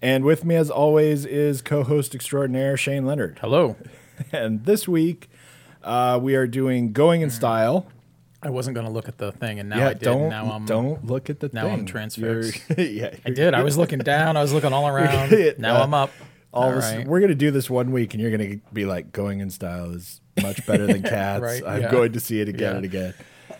[0.00, 3.38] And with me, as always, is co host extraordinaire Shane Leonard.
[3.40, 3.76] Hello.
[4.32, 5.30] And this week,
[5.84, 7.86] uh, we are doing Going in Style.
[8.42, 10.00] I wasn't going to look at the thing, and now yeah, I did.
[10.02, 11.72] don't now I'm don't look at the now thing.
[11.72, 12.60] I'm transfixed.
[12.78, 13.54] Yeah, I did.
[13.54, 14.36] I was looking down.
[14.36, 15.30] I was looking all around.
[15.58, 16.10] Now Uh, I'm up.
[16.52, 17.06] All All this, right.
[17.06, 20.20] we're gonna do this one week, and you're gonna be like, "Going in Style is
[20.42, 21.90] much better than Cats." Right, I'm yeah.
[21.92, 22.76] going to see it again Yeah.
[22.76, 23.14] and again.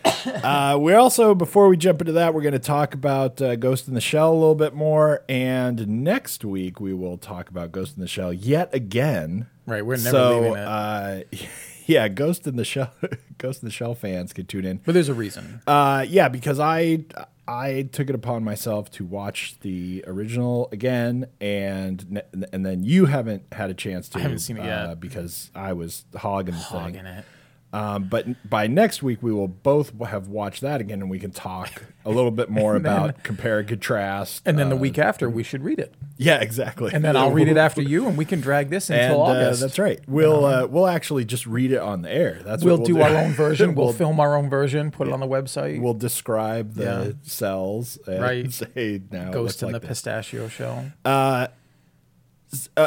[0.05, 3.87] Uh, we're also before we jump into that, we're going to talk about uh, Ghost
[3.87, 7.95] in the Shell a little bit more, and next week we will talk about Ghost
[7.95, 9.47] in the Shell yet again.
[9.65, 10.67] Right, we're never so, leaving it.
[10.67, 11.21] Uh,
[11.85, 12.91] yeah, Ghost in the Shell,
[13.37, 14.81] Ghost in the Shell fans can tune in.
[14.85, 15.61] But there's a reason.
[15.67, 17.05] Uh, yeah, because I
[17.47, 22.21] I took it upon myself to watch the original again, and
[22.53, 24.19] and then you haven't had a chance to.
[24.19, 24.99] I haven't seen it yet.
[24.99, 26.79] because I was hogging the thing.
[26.79, 27.25] Hogging it.
[27.71, 31.29] Um, but by next week we will both have watched that again, and we can
[31.29, 34.41] talk a little bit more about compare and contrast.
[34.43, 35.93] And then the uh, week after, we should read it.
[36.17, 36.91] yeah, exactly.
[36.91, 39.29] And then I'll read it after you, and we can drag this And until uh,
[39.35, 39.61] August.
[39.61, 39.99] that's right.
[40.07, 42.41] We'll uh, we'll actually just read it on the air.
[42.43, 43.75] That's We'll, what do, we'll our own version.
[43.75, 45.79] We'll, We'll- film our own version, put it on the website.
[45.79, 47.11] We'll describe the Yeah.
[47.21, 48.51] cells and Right.
[48.51, 49.99] say now Ghost in like the this.
[49.99, 50.85] Pistachio Show.
[51.05, 51.47] uh,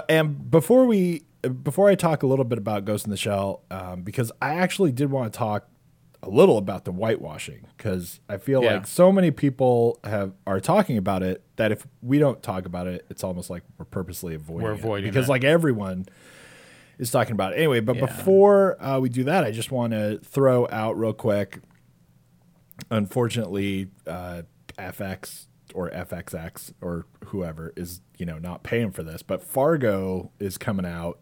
[0.09, 4.03] and before we before I talk a little bit about Ghost in the Shell, um,
[4.03, 5.67] because I actually did want to talk
[6.23, 8.75] a little about the whitewashing because I feel Yeah.
[8.75, 12.87] like so many people have are talking about it that if we don't talk about
[12.87, 14.79] it, it's almost like we're purposely avoiding We're it.
[14.79, 15.31] avoiding because it.
[15.33, 16.07] like everyone
[16.99, 17.81] is talking about it anyway.
[17.81, 18.07] But Yeah.
[18.07, 21.59] before uh, we do that, I just want to throw out real quick.
[22.91, 24.43] Unfortunately, uh,
[24.79, 30.59] FX or FXX or whoever is you know not paying for this, but Fargo is
[30.59, 31.19] coming out.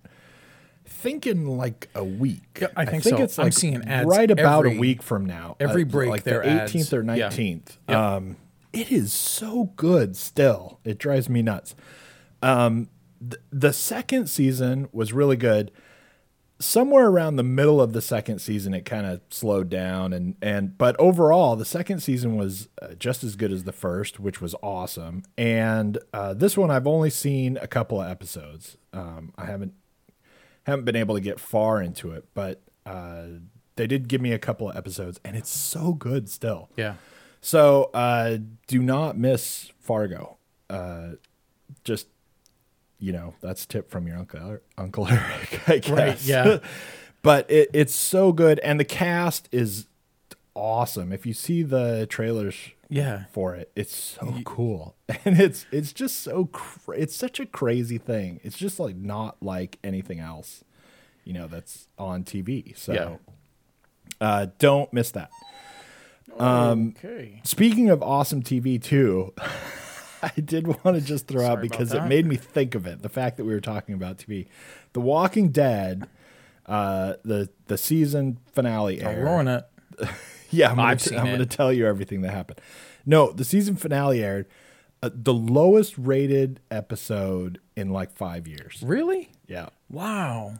[0.84, 2.58] thinking like a week.
[2.60, 3.16] Yeah, I think so.
[3.18, 5.52] it's I'm seeing ads right about every- a week from now.
[5.60, 6.72] Uh, every break like there the are ads.
[6.72, 7.76] 18th or 19th.
[7.88, 7.96] Yep.
[7.98, 8.36] Um,
[8.72, 10.16] it is so good.
[10.16, 11.74] Still, it drives me nuts.
[12.42, 12.88] Um,
[13.20, 15.70] th- the second season was really good
[16.62, 20.76] somewhere around the middle of the second season it kind of slowed down and and
[20.76, 24.54] but overall the second season was uh, just as good as the first which was
[24.62, 29.72] awesome and uh, this one i've only seen a couple of episodes um, i haven't
[30.64, 33.22] haven't been able to get far into it but uh,
[33.76, 36.94] they did give me a couple of episodes and it's so good still Yeah.
[37.40, 40.36] so uh, do not miss Fargo.
[40.68, 41.12] Uh,
[41.84, 42.06] just
[43.00, 45.88] you know, that's a tip from your uncle Uncle Eric, I guess.
[45.90, 46.58] Right, yeah.
[47.22, 49.86] but it, it's so good, and the cast is
[50.54, 51.12] awesome.
[51.12, 52.54] If you see the trailers
[52.88, 53.24] Yeah.
[53.32, 57.98] for it, it's so cool, and it's it's just so cra- it's such a crazy
[57.98, 58.38] thing.
[58.44, 60.62] It's just like not like anything else,
[61.24, 62.76] you know, that's on TV.
[62.78, 62.92] So.
[62.92, 63.16] Yeah.
[64.20, 65.30] Uh, don't miss that.
[66.38, 67.40] Um, okay.
[67.42, 69.32] Speaking of awesome TV too,
[70.36, 72.86] I did want to just throw out Sorry about because it made me think of
[72.86, 73.02] it.
[73.02, 74.46] The fact that we were talking about TV,
[74.92, 76.08] The Walking Dead,
[76.66, 79.24] uh, the the season finale Don't aired.
[79.24, 79.64] ruin it.
[80.52, 82.60] Yeah, I'm gonna, t- I'm gonna tell you everything that happened.
[83.06, 84.46] No, the season finale aired.
[85.00, 88.82] Uh, the lowest rated episode in like five years.
[88.84, 89.30] Really?
[89.46, 90.58] Yeah, Wow.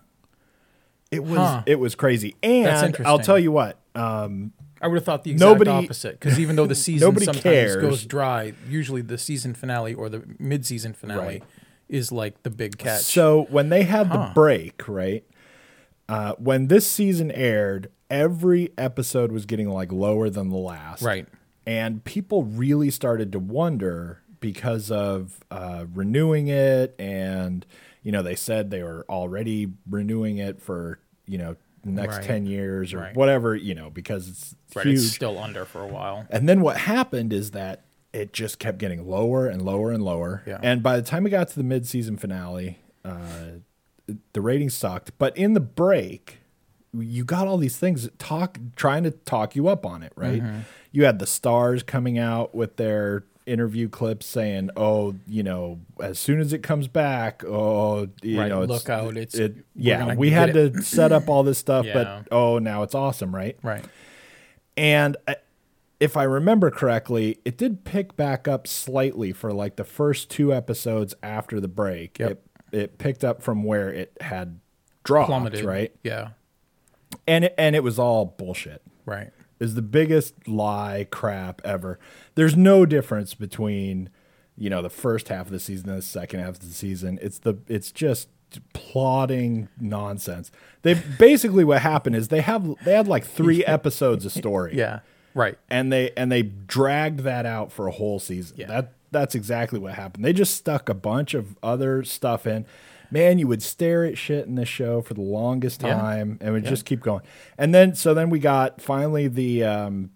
[1.10, 1.62] it was Huh.
[1.66, 2.37] it was crazy.
[2.41, 3.78] And I'll tell you what.
[3.97, 7.41] Um, I would have thought the exact Nobody- opposite because even though the season sometimes
[7.42, 7.76] cares.
[7.82, 11.42] goes dry, usually the season finale or the mid-season finale Right.
[11.88, 13.02] is like the big catch.
[13.02, 15.24] So when they had the break, right?
[16.08, 21.26] Uh, when this season aired, every episode was getting like lower than the last, Right.
[21.66, 27.64] And people really started to wonder because of uh, renewing it, and
[28.02, 32.24] you know they said they were already renewing it for you know next Right.
[32.27, 33.16] ten years or Right.
[33.16, 34.98] whatever, you know, because it's right, huge.
[34.98, 36.27] it's still under for a while.
[36.30, 40.42] And then what happened is that it just kept getting lower and lower and lower.
[40.47, 40.59] Yeah.
[40.62, 43.60] And by the time we got to the mid-season finale, uh,
[44.32, 45.12] the ratings sucked.
[45.18, 46.38] But in the break,
[46.92, 50.42] you got all these things talk trying to talk you up on it, right?
[50.42, 50.59] Mm-hmm.
[50.91, 56.19] You had the stars coming out with their interview clips saying, "Oh, you know, as
[56.19, 60.15] soon as it comes back, oh, you Right, know, it's, look out, it's- it, yeah,
[60.15, 61.92] we had it." to set up all this stuff, Yeah.
[61.95, 63.84] but oh, now it's awesome, right?" Right.
[64.77, 65.37] And I-
[65.98, 70.53] if I remember correctly, it did pick back up slightly for like the first two
[70.54, 72.19] episodes after the break.
[72.19, 72.31] Yep.
[72.31, 72.42] It
[72.72, 74.60] it picked up from where it had
[75.03, 75.65] dropped, Plummeted.
[75.65, 75.92] right?
[76.04, 76.28] Yeah.
[77.27, 78.81] And it, and it was all bullshit.
[79.04, 79.31] Right.
[79.60, 81.98] Is the biggest lie crap ever.
[82.34, 84.09] There's no difference between,
[84.57, 87.18] you know, the first half of the season and the second half of the season.
[87.21, 88.28] It's the it's just
[88.72, 90.51] plotting nonsense.
[90.83, 94.77] They basically what happened is they have they had like three episodes of story.
[94.77, 95.01] Yeah.
[95.33, 95.57] Right.
[95.71, 98.56] and they and they dragged that out for a whole season.
[98.59, 98.66] Yeah.
[98.66, 100.24] That that's exactly what happened.
[100.24, 102.65] They just stuck a bunch of other stuff in.
[103.10, 105.95] Man, you would stare at shit in this show for the longest Yeah.
[105.95, 107.22] time and would just keep going.
[107.59, 110.10] And then so then we got finally the um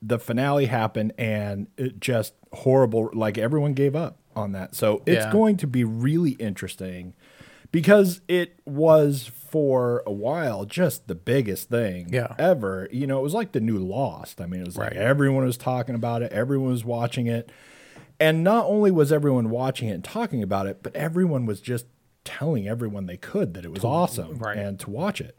[0.00, 4.74] the finale happened and it just horrible like everyone gave up on that.
[4.74, 5.32] So it's Yeah.
[5.32, 7.14] going to be really interesting
[7.72, 12.34] because it was for a while just the biggest thing Yeah.
[12.38, 12.88] ever.
[12.92, 14.40] You know, it was like the new Lost.
[14.40, 17.50] I mean, it was like everyone was talking about it, everyone was watching it.
[18.20, 21.86] And not only was everyone watching it and talking about it, but everyone was just
[22.24, 24.58] telling everyone they could that it was awesome right.
[24.58, 25.38] and to watch it.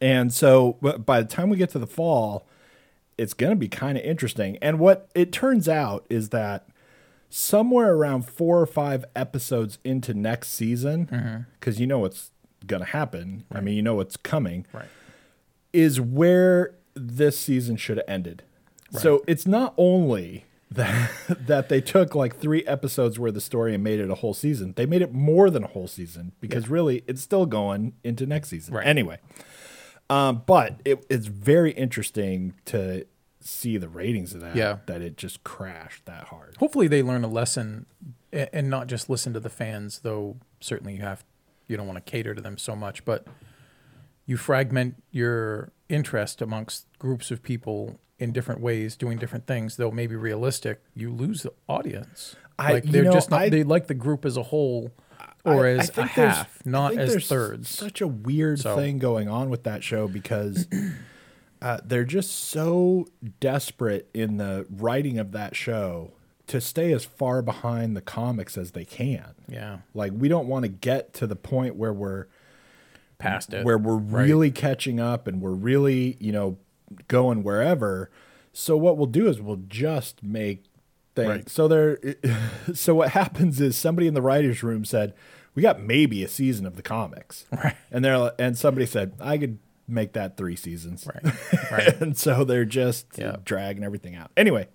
[0.00, 2.46] And so but by the time we get to the fall,
[3.18, 4.56] it's going to be kind of interesting.
[4.62, 6.68] And what it turns out is that
[7.28, 11.42] somewhere around four or five episodes into next season, mm-hmm.
[11.58, 12.30] because you know what's
[12.66, 13.44] going to happen.
[13.52, 14.86] I mean, you know what's coming Right.
[15.72, 18.42] is where this season should have ended.
[18.92, 21.10] So it's not only that
[21.46, 24.74] that they took like three episodes worth of story and made it a whole season.
[24.76, 28.48] They made it more than a whole season because really it's still going into next
[28.48, 28.74] season.
[28.74, 28.86] Right.
[28.86, 29.18] Anyway,
[30.08, 33.06] um, but it, it's very interesting to
[33.40, 34.54] see the ratings of that.
[34.56, 34.78] Yeah.
[34.86, 36.56] that it just crashed that hard.
[36.58, 37.86] Hopefully they learn a lesson
[38.32, 41.24] and not just listen to the fans, though certainly you have
[41.66, 43.26] you don't want to cater to them so much, but
[44.26, 49.90] you fragment your interest amongst groups of people in different ways doing different things, though
[49.90, 52.36] maybe realistic, you lose the audience.
[52.58, 54.92] I- like they're know, just not I- they like the group as a whole
[55.44, 57.68] or I- as a half, not as there's thirds.
[57.70, 60.68] Such a weird So- thing going on with that show because
[61.62, 63.06] uh, they're just so
[63.40, 66.12] desperate in the writing of that show
[66.46, 69.34] to stay as far behind the comics as they can.
[69.48, 69.78] yeah.
[69.94, 72.26] Like we don't want to get to the point where we're
[73.18, 73.64] Past it.
[73.64, 74.24] where we're Right.
[74.26, 76.56] really catching up and we're really, you know,
[77.08, 78.10] going wherever.
[78.52, 80.64] So what we'll do is we'll just make
[81.14, 81.28] things.
[81.28, 81.48] Right.
[81.48, 81.98] So there
[82.74, 85.14] so what happens is somebody in the writers room said,
[85.54, 87.76] "We got maybe a season of the comics." Right.
[87.90, 91.34] And they're and somebody said, "I could make that 3 seasons." Right.
[91.70, 92.00] Right.
[92.00, 93.36] and so they're just Yeah.
[93.44, 94.32] dragging everything out.
[94.36, 94.66] Anyway,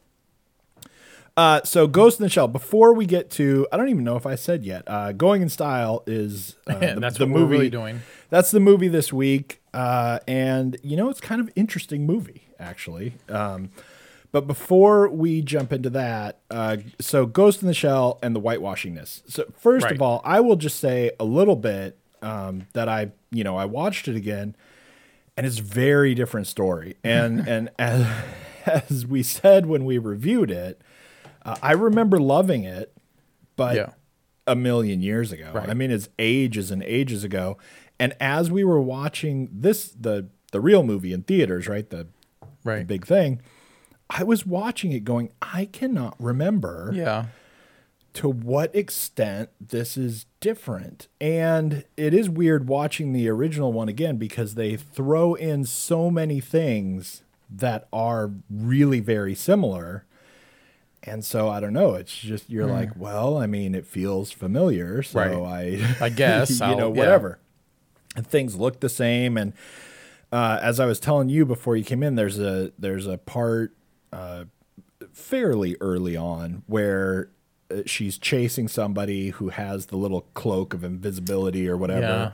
[1.37, 2.47] uh, so Ghost in the Shell.
[2.47, 4.83] Before we get to, I don't even know if I said yet.
[4.87, 8.01] Uh, Going in Style is uh, the, That's the what movie we're really doing.
[8.29, 13.13] That's the movie this week, uh, and you know it's kind of interesting movie actually.
[13.29, 13.69] Um,
[14.31, 19.21] but before we jump into that, uh, so Ghost in the Shell and the whitewashingness.
[19.31, 19.91] So first Right.
[19.93, 23.63] of all, I will just say a little bit um, that I, you know, I
[23.65, 24.55] watched it again,
[25.37, 26.95] and it's very different story.
[27.03, 28.07] And and as,
[28.65, 30.81] as we said when we reviewed it,
[31.45, 32.91] uh, I remember loving it,
[33.55, 33.89] but Yeah.
[34.47, 35.51] a million years ago.
[35.53, 35.69] Right.
[35.69, 37.57] I mean, it's ages and ages ago.
[37.99, 42.07] And as we were watching this, the the real movie in theaters, right, the,
[42.63, 43.41] the big thing,
[44.09, 47.25] I was watching it, going, I cannot remember Yeah.
[48.13, 51.07] to what extent this is different.
[51.19, 56.39] And it is weird watching the original one again because they throw in so many
[56.39, 60.05] things that are really very similar.
[61.03, 61.95] And so I don't know.
[61.95, 62.73] It's just you're hmm.
[62.73, 65.19] like, well, I mean, it feels familiar, so.
[65.19, 65.81] Right.
[66.01, 66.99] I, I guess you I'll- know, yeah.
[66.99, 67.39] whatever.
[68.15, 69.37] And things look the same.
[69.37, 69.53] And
[70.31, 73.75] uh, as I was telling you before you came in, there's a there's a part
[74.13, 74.45] uh,
[75.13, 77.29] fairly early on where
[77.71, 82.31] uh, she's chasing somebody who has the little cloak of invisibility or whatever, Yeah.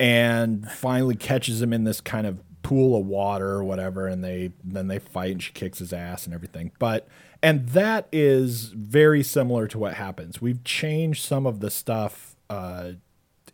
[0.00, 4.52] and finally catches him in this kind of pool of water or whatever, and they
[4.64, 6.70] then they fight and she kicks his ass and everything.
[6.78, 7.08] But
[7.42, 10.40] and that is very similar to what happens.
[10.40, 12.36] We've changed some of the stuff.
[12.48, 12.92] Uh,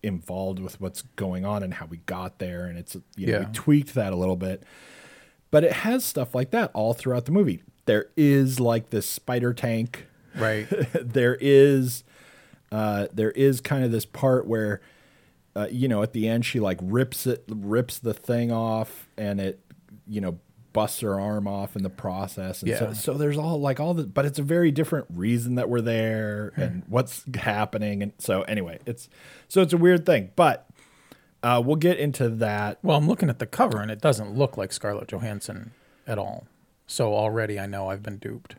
[0.02, 3.47] involved with what's going on and how we got there and it's you know we
[3.47, 4.62] tweaked that a little bit
[5.50, 7.62] but it has stuff like that all throughout the movie.
[7.87, 10.07] There is like this spider tank.
[10.37, 10.67] Right.
[10.93, 12.05] there is
[12.71, 14.81] uh, there is kind of this part where
[15.57, 19.40] uh, you know at the end she like rips it rips the thing off and
[19.40, 19.61] it
[20.07, 20.38] you know
[20.78, 22.92] busts her arm off in the process and so, Yeah.
[22.92, 26.52] so there's all like all the but it's a very different reason that we're there
[26.54, 26.61] Hmm.
[26.62, 29.08] and what's happening and so anyway it's
[29.49, 30.66] so it's a weird thing but
[31.42, 34.56] uh, we'll get into that Well, I'm looking at the cover and it doesn't look
[34.56, 35.70] like Scarlett Johansson
[36.06, 36.47] at all.
[36.87, 38.56] So already I know I've been duped.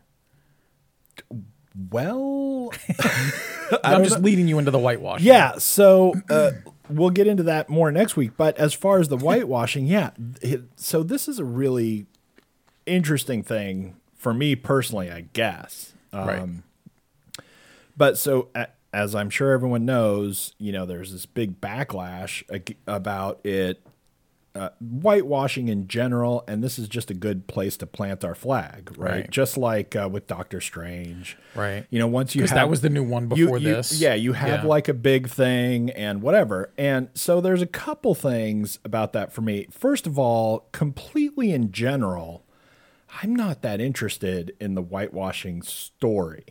[1.91, 2.71] Well,
[3.83, 5.21] I'm just leading you into the whitewash.
[5.21, 5.57] yeah.
[5.57, 6.51] So uh,
[6.89, 8.31] we'll get into that more next week.
[8.37, 10.11] But as far as the whitewashing, yeah.
[10.41, 12.05] it- so this is a really
[12.85, 15.93] interesting thing for me personally, I guess.
[16.13, 16.39] Right.
[16.39, 16.63] Um,
[17.95, 22.77] But so, a- as I'm sure everyone knows, you know, there's this big backlash ag-
[22.87, 23.81] about it,
[24.55, 28.91] uh, whitewashing in general, and this is just a good place to plant our flag,
[28.97, 29.11] right?
[29.11, 29.29] Right.
[29.31, 31.85] Just like uh, with Doctor Strange, Right.
[31.89, 33.99] You know, once you have that was the new one you- before you- this.
[34.01, 34.67] yeah, you have Yeah.
[34.69, 36.71] like a big thing and whatever.
[36.77, 39.67] And so there's a couple things about that for me.
[39.71, 42.43] First of all, completely in general,
[43.23, 46.45] I'm not that interested in the whitewashing story.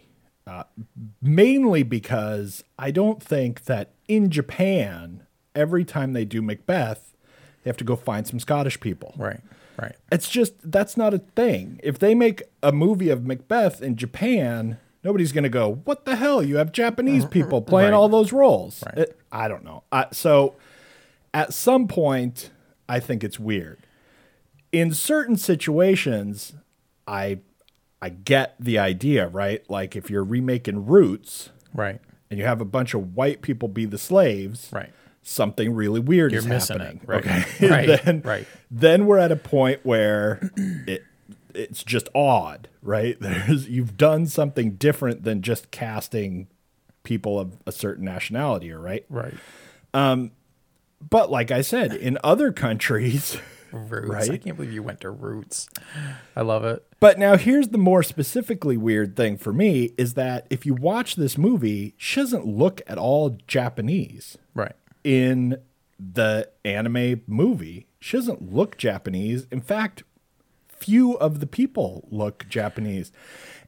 [0.46, 0.62] Uh,
[1.20, 5.24] mainly because I don't think that in Japan,
[5.54, 7.07] every time they do Macbeth,
[7.68, 9.12] they have to go find some Scottish people.
[9.18, 9.40] Right.
[9.78, 9.94] Right.
[10.10, 11.78] It's just that's not a thing.
[11.82, 16.16] If they make a movie of Macbeth in Japan, nobody's going to go, "What the
[16.16, 16.42] hell?
[16.42, 17.32] You have Japanese mm-hmm.
[17.32, 17.96] people playing Right.
[17.96, 18.98] all those roles." Right.
[18.98, 19.82] It- I don't know.
[19.92, 20.54] I, so,
[21.34, 22.50] at some point,
[22.88, 23.78] I think it's weird.
[24.72, 26.54] In certain situations,
[27.06, 27.40] I
[28.00, 29.68] I get the idea, right?
[29.68, 32.00] Like if you're remaking Roots Right.
[32.30, 34.90] and you have a bunch of white people be the slaves, Right.
[35.22, 37.00] Something really weird You're is missing happening.
[37.02, 37.08] it.
[37.08, 37.26] Right.
[37.26, 37.44] Okay.
[37.68, 38.04] Right.
[38.04, 38.46] then, Right.
[38.70, 40.40] then we're at a point where
[40.86, 41.04] it
[41.54, 43.16] it's just odd, right?
[43.20, 46.46] There's you've done something different than just casting
[47.02, 49.04] people of a certain nationality, right?
[49.08, 49.34] Right.
[49.94, 50.32] Um,
[51.08, 53.38] but like I said, in other countries,
[53.72, 54.30] Roots.
[54.30, 55.68] I can't believe you went to Roots.
[56.34, 56.84] I love it.
[57.00, 61.16] But now here's the more specifically weird thing for me is that if you watch
[61.16, 64.72] this movie, she doesn't look at all Japanese Right.
[65.04, 65.58] In
[65.98, 67.86] the anime movie.
[68.00, 69.46] She doesn't look Japanese.
[69.50, 70.04] In fact,
[70.68, 73.10] few of the people look Japanese.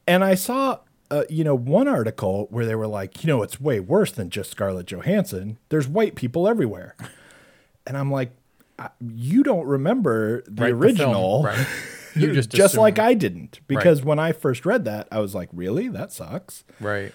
[0.07, 0.79] And I saw
[1.11, 4.29] uh, you know, one article where they were like, you know, it's way worse than
[4.29, 5.59] just Scarlett Johansson.
[5.67, 6.95] There's white people everywhere.
[7.85, 8.31] And I'm like,
[9.01, 11.43] you don't remember the Right, the original.
[11.43, 11.67] right.
[12.13, 12.99] You just just like.
[12.99, 15.87] I didn't because when I first read that, I was like, really?
[15.87, 16.65] That sucks.
[16.81, 17.13] Right.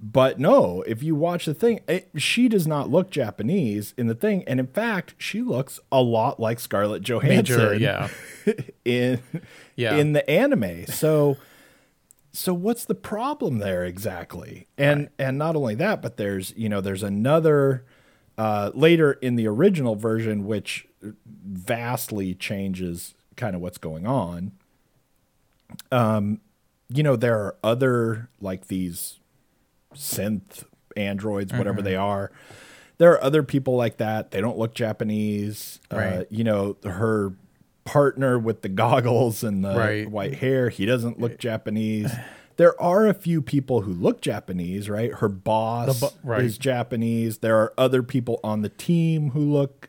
[0.00, 4.14] But no, if you watch the thing, it, she does not look Japanese in the
[4.14, 7.74] thing, and in fact, she looks a lot like Scarlett Johansson Major.
[7.74, 8.08] Yeah.
[8.84, 9.20] in
[9.74, 9.96] Yeah.
[9.96, 10.86] in the anime.
[10.86, 11.36] So
[12.32, 14.68] so what's the problem there exactly?
[14.76, 17.84] And and not only that, but there's you know there's another
[18.36, 20.86] uh, later in the original version which
[21.26, 24.52] vastly changes kind of what's going on.
[25.90, 26.40] Um,
[26.88, 29.18] you know there are other like these
[29.98, 30.64] synth
[30.96, 32.30] androids, whatever they are.
[32.98, 34.30] There are other people like that.
[34.32, 35.78] They don't look Japanese.
[35.90, 37.32] Uh, you know, her
[37.84, 40.10] partner with the goggles and the Right.
[40.10, 42.12] white hair, he doesn't look Japanese.
[42.56, 45.12] There are a few people who look Japanese, right?
[45.14, 46.42] Her boss bo- right.
[46.42, 47.38] is Japanese.
[47.38, 49.88] There are other people on the team who look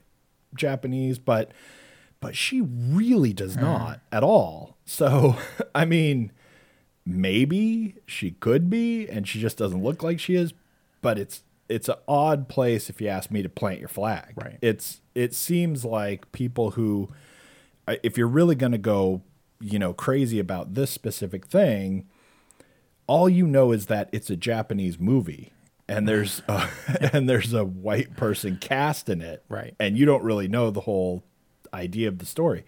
[0.56, 1.52] Japanese, but
[2.22, 3.62] but she really does Hmm.
[3.62, 4.76] not at all.
[4.86, 5.36] So,
[5.76, 6.32] I mean,
[7.10, 10.54] maybe she could be and she just doesn't look like she is
[11.02, 14.58] but it's it's an odd place if you ask me to plant your flag Right.
[14.62, 17.10] it's it seems like people who
[17.88, 19.22] uh, if you're really going to go
[19.60, 22.08] you know crazy about this specific thing
[23.08, 25.52] all you know is that it's a japanese movie
[25.88, 26.68] and there's a,
[27.14, 29.74] and there's a white person cast in it Right.
[29.80, 31.24] and you don't really know the whole
[31.74, 32.64] idea of the story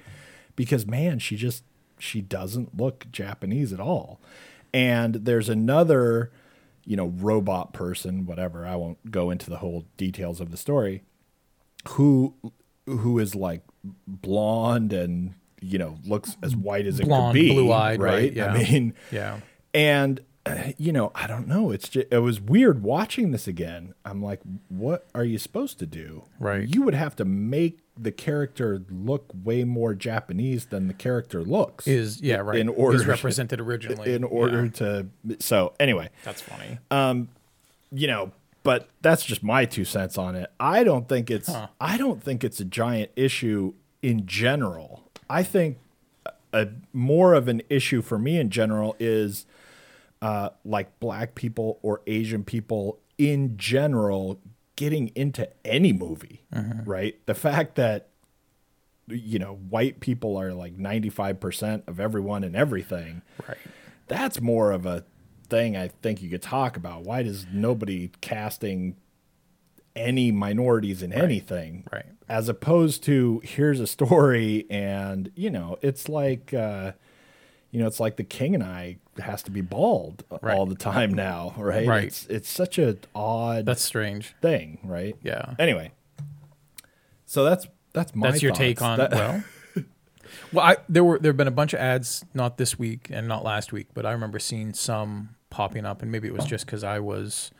[0.55, 1.63] because man she just
[2.01, 4.19] she doesn't look japanese at all
[4.73, 6.31] and there's another
[6.85, 11.03] you know robot person whatever i won't go into the whole details of the story
[11.89, 12.33] who
[12.85, 13.61] who is like
[14.07, 18.33] blonde and you know looks as white as it Blonde, could be blue-eyed, right, right,
[18.33, 18.53] yeah.
[18.53, 19.39] i mean Yeah.
[19.73, 23.93] and uh, you know i don't know it's just it was weird watching this again
[24.05, 26.67] i'm like what are you supposed to do Right.
[26.67, 31.87] you would have to make the character look way more japanese than the character looks
[31.87, 32.57] Is yeah right.
[32.59, 34.71] in order is represented originally in order Yeah.
[34.71, 35.07] to
[35.39, 36.79] so anyway That's funny.
[36.89, 37.29] Um
[37.91, 38.31] you know
[38.63, 41.67] but that's just my two cents on it i don't think it's Huh.
[41.79, 45.77] i don't think it's a giant issue in general i think
[46.53, 49.45] a more of an issue for me in general is
[50.21, 54.39] uh, like black people or asian people in general
[54.75, 56.43] getting into any movie
[56.85, 58.09] right the fact that
[59.07, 63.57] you know white people are like 95% of everyone and everything right.
[64.07, 65.03] that's more of a
[65.51, 67.03] thing I think you could talk about.
[67.03, 68.95] Why does nobody casting
[69.95, 71.83] any minorities in anything?
[71.91, 72.05] right.
[72.27, 76.93] As opposed to here's a story and, you know, it's like uh
[77.71, 80.55] you know, it's like the king and I has to be bald Right.
[80.57, 81.87] all the time now, right?
[81.87, 82.03] Right.
[82.05, 84.35] It's it's such an odd That's strange.
[84.41, 85.15] thing, right?
[85.23, 85.55] Yeah.
[85.57, 85.91] Anyway,
[87.25, 89.43] so that's that's my That's your take on That- well.
[90.53, 93.27] Well, I, there were there have been a bunch of ads, not this week and
[93.27, 96.65] not last week, but I remember seeing some popping up, and maybe it was just
[96.65, 97.51] because I was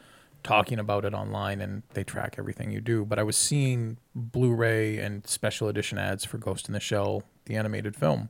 [0.44, 3.04] talking about it online and they track everything you do.
[3.06, 7.56] But I was seeing Blu-ray and special edition ads for Ghost in the Shell, the
[7.58, 8.30] animated film,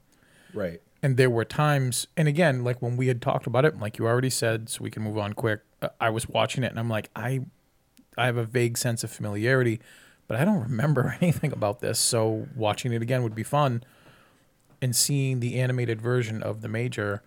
[0.53, 0.81] right.
[1.01, 4.08] and there were times, and again, like when we had talked about it, like you
[4.08, 5.62] already said, so we can move on quick.
[5.81, 7.41] uh, I was watching it, and I'm like, I,
[8.17, 9.79] I have a vague sense of familiarity,
[10.27, 12.00] but I don't remember anything about this.
[12.00, 13.84] So watching it again would be fun.
[14.84, 17.22] And seeing the animated version of the major,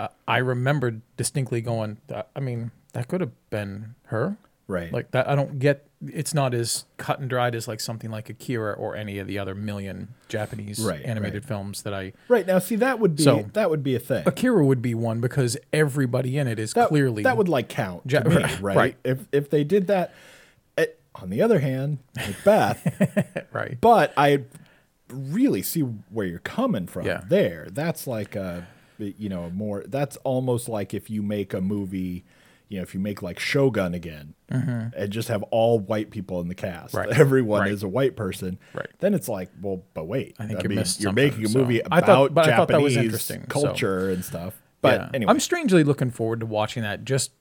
[0.00, 1.98] uh, I remembered distinctly going.
[2.34, 4.38] I mean, that could have been her.
[4.68, 4.92] Right.
[4.92, 5.86] Like that, I don't get.
[6.06, 9.38] It's not as cut and dried as like something like Akira or any of the
[9.38, 11.48] other million Japanese Right, animated right.
[11.48, 14.22] films that I right now, see that would be So- that would be a thing.
[14.26, 18.02] Akira would be one because everybody in it is that, clearly that would like count
[18.06, 18.76] Ja- me, right, right?
[18.76, 18.96] right.
[19.04, 20.12] If if they did that.
[20.76, 23.76] It, on the other hand, Macbeth, right.
[23.80, 24.44] but I
[25.08, 27.22] really see where you're coming from Yeah.
[27.26, 27.68] there.
[27.72, 28.66] That's like a
[28.98, 29.82] you know more.
[29.86, 32.24] That's almost like if you make a movie.
[32.68, 36.48] You know, if you make like Shogun again and just have all white people in
[36.48, 37.08] the cast, Mm-hmm.
[37.10, 37.18] Right.
[37.20, 37.70] everyone Right.
[37.72, 38.88] is a white person, Right.
[38.98, 41.82] then it's like, well, but wait, I think you missed you're making a so- movie
[41.82, 44.60] I about thought- but I thought that was Japanese interesting, so- culture and stuff.
[44.82, 45.10] But Yeah.
[45.14, 47.32] anyway, I'm strangely looking forward to watching that just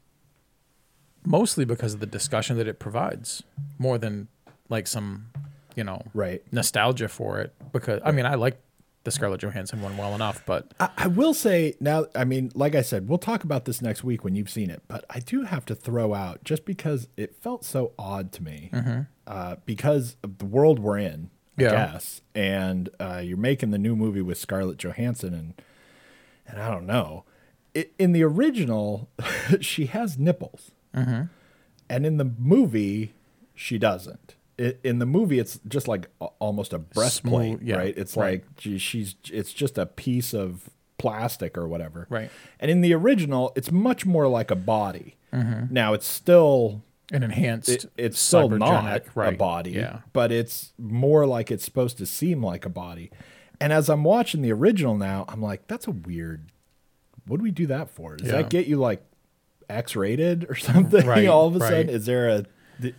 [1.26, 3.44] mostly because of the discussion that it provides
[3.78, 4.28] more than
[4.70, 5.28] like some,
[5.76, 6.42] you know, right.
[6.52, 7.54] nostalgia for it.
[7.74, 8.60] Because I mean, I like
[9.08, 12.76] the Scarlett Johansson one well enough, but I, I will say now, I mean, like
[12.76, 15.44] I said, we'll talk about this next week when you've seen it, but I do
[15.44, 18.70] have to throw out just because it felt so odd to me
[19.26, 21.70] uh, because of the world we're in, I Yeah.
[21.94, 22.22] guess.
[22.36, 25.54] And uh, you're making the new movie with Scarlett Johansson, and
[26.46, 27.24] and I don't know.
[27.74, 29.10] It, in the original,
[29.62, 33.14] she has nipples, and in the movie,
[33.56, 34.36] she doesn't.
[34.58, 37.94] It, in the movie, it's just like a, almost a breastplate, yeah, right?
[37.98, 38.42] It's right.
[38.42, 42.08] like she, she's it's just a piece of plastic or whatever.
[42.10, 42.32] Right.
[42.60, 45.16] And in the original, it's much more like a body.
[45.32, 45.72] Mm-hmm.
[45.74, 50.74] Now it's still an enhanced, it, it's still not cybergenic- a body, Yeah, but it's
[50.80, 53.12] more like it's supposed to seem like a body.
[53.62, 56.52] And as I'm watching the original now, I'm like, that's a weird.
[57.28, 58.16] What do we do that for?
[58.18, 58.38] Does Yeah.
[58.38, 59.04] that get you like
[59.70, 61.06] X-rated or something?
[61.06, 61.70] Right, All of a right.
[61.70, 62.46] sudden, is there a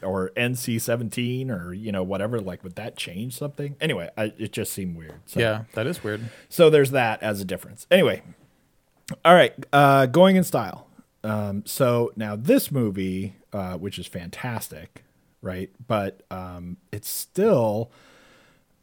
[0.02, 2.40] or NC-17 or you know whatever?
[2.40, 3.76] Like, would that change something?
[3.80, 5.14] Anyway, I, it just seemed weird.
[5.26, 5.40] So.
[5.40, 6.22] yeah, that is weird.
[6.48, 7.86] So there's that as a difference.
[7.90, 8.22] Anyway,
[9.24, 10.86] all right, uh, going in style.
[11.24, 15.04] Um, so now this movie, uh, which is fantastic,
[15.42, 15.70] right?
[15.86, 17.90] But um, it's still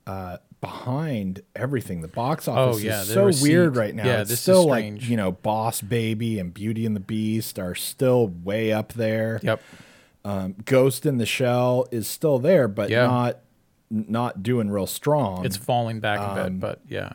[0.06, 2.02] uh, behind everything.
[2.02, 3.50] The box office Oh, yeah, is so receipt.
[3.50, 4.06] weird right now.
[4.06, 7.58] Yeah, it's this is still like you know, Boss Baby and Beauty and the Beast
[7.58, 9.40] are still way up there.
[9.44, 9.62] Yep.
[10.26, 13.06] Um, Ghost in the Shell is still there, but Yeah.
[13.08, 13.38] not
[13.92, 15.46] not doing real strong.
[15.46, 17.14] It's falling back a Um, bit, but yeah.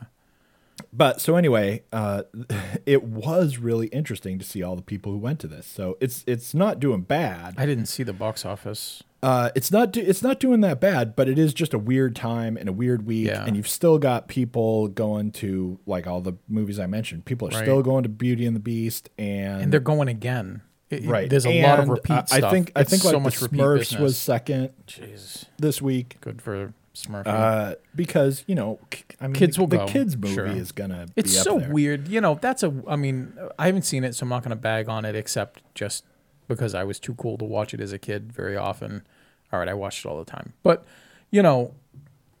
[0.93, 2.23] But so anyway, uh,
[2.85, 5.67] it was really interesting to see all the people who went to this.
[5.67, 7.55] So it's it's not doing bad.
[7.57, 9.03] I didn't see the box office.
[9.21, 12.15] Uh, it's not do, it's not doing that bad, but it is just a weird
[12.15, 13.27] time and a weird week.
[13.27, 13.45] Yeah.
[13.45, 17.25] And you've still got people going to like all the movies I mentioned.
[17.25, 17.61] People are Right.
[17.63, 20.61] still going to Beauty and the Beast, and, And they're going again.
[20.91, 21.29] It- right.
[21.29, 22.43] There's a lot of And, repeat stuff.
[22.43, 26.17] I think I think like so the much repeat Smurfs was second Jeez, this week.
[26.21, 27.27] good for Smurfy.
[27.27, 28.79] Uh, because you know,
[29.21, 30.45] I mean, Kids will the go, kids movie sure.
[30.47, 31.07] is gonna.
[31.15, 31.71] It's be up so there.
[31.71, 32.07] weird.
[32.09, 32.73] You know, that's a.
[32.87, 36.03] I mean, I haven't seen it, so I'm not to bag on it, except just
[36.49, 39.03] because I was too cool to watch it as a kid very often.
[39.53, 40.53] All right, I watched it all the time.
[40.63, 40.85] But,
[41.29, 41.73] you know,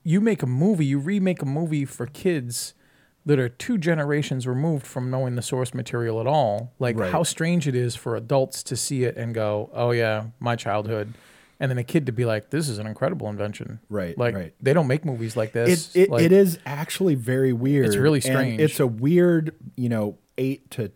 [0.03, 2.73] you make a movie, you remake a movie for kids
[3.25, 6.73] that are two generations removed from knowing the source material at all.
[6.79, 7.11] Like, Right.
[7.11, 11.13] how strange it is for adults to see it and go, oh, yeah, my childhood.
[11.59, 13.79] And then a kid to be like, this is an incredible invention.
[13.89, 14.53] Right, Like, right.
[14.59, 15.95] they don't make movies like this.
[15.95, 17.85] It, it, Like, it is actually very weird.
[17.85, 18.59] It's really and strange.
[18.61, 20.91] it's a weird, you know, eight to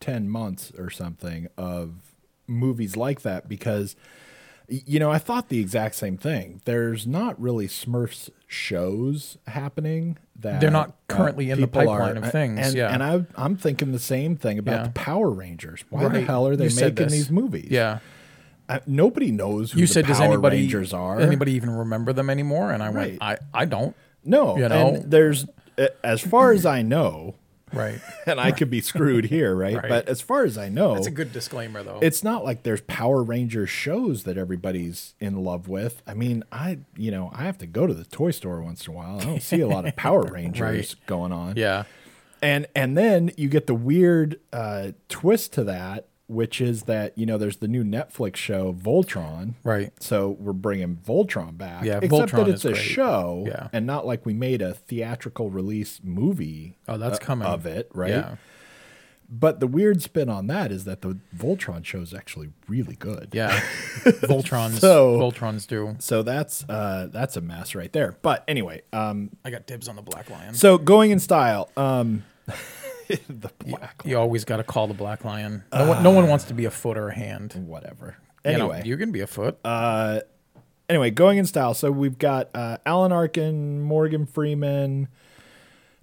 [0.00, 1.94] ten months or something of
[2.46, 3.96] movies like that because,
[4.68, 6.60] you know, I thought the exact same thing.
[6.64, 12.30] There's not really Smurfs shows happening that They're not uh, currently in the pipeline of
[12.32, 12.92] things, And, yeah.
[12.92, 14.82] and I, I'm thinking the same thing about Yeah.
[14.84, 15.84] the Power Rangers.
[15.90, 17.68] Why the hell are they You making these movies?
[17.70, 17.98] yeah.
[18.68, 21.20] I, nobody knows who you the said Power does anybody Rangers are.
[21.20, 23.94] anybody even remember them anymore and i went i i don't
[24.24, 24.94] No, you know?
[24.94, 25.46] and there's
[26.04, 27.34] as far as I know,
[27.72, 29.76] right and I could be screwed here, right?
[29.76, 29.88] Right.
[29.88, 32.80] But as far as I know, that's a good disclaimer though it's not like there's
[32.82, 36.02] Power Ranger shows that everybody's in love with.
[36.06, 38.92] I mean, I you know I have to go to the toy store once in
[38.92, 39.20] a while.
[39.20, 41.06] I don't see a lot of Power Rangers Right.
[41.06, 41.56] going on.
[41.56, 41.84] yeah
[42.42, 47.26] and and then you get the weird uh, twist to that, which is that you
[47.26, 49.54] know there's the new Netflix show Voltron.
[49.64, 49.92] Right.
[50.02, 51.84] So we're bringing Voltron back.
[51.84, 52.82] Yeah, except Voltron that it's a great.
[52.82, 53.68] show, Yeah.
[53.72, 56.78] and not like we made a theatrical release movie.
[56.88, 57.46] Oh, that's uh, coming.
[57.46, 58.10] of it, right?
[58.10, 58.36] Yeah.
[59.34, 63.30] But the weird spin on that is that the Voltron show is actually really good.
[63.32, 63.58] Yeah.
[64.04, 64.78] Voltrons.
[64.78, 65.96] So- Voltrons do.
[66.00, 68.16] So that's uh, that's a mess right there.
[68.20, 70.52] But anyway, um, I got dibs on the Black Lion.
[70.52, 72.24] so going in style, um,
[73.28, 75.64] the black You always got to call the Black Lion.
[75.72, 77.54] No, one, no one wants to be a foot or a hand.
[77.66, 78.16] whatever.
[78.44, 79.58] Anyway, you know, you can be a foot.
[79.64, 80.20] uh,
[80.88, 81.74] anyway, going in style.
[81.74, 85.08] So we've got uh, Alan Arkin, Morgan Freeman,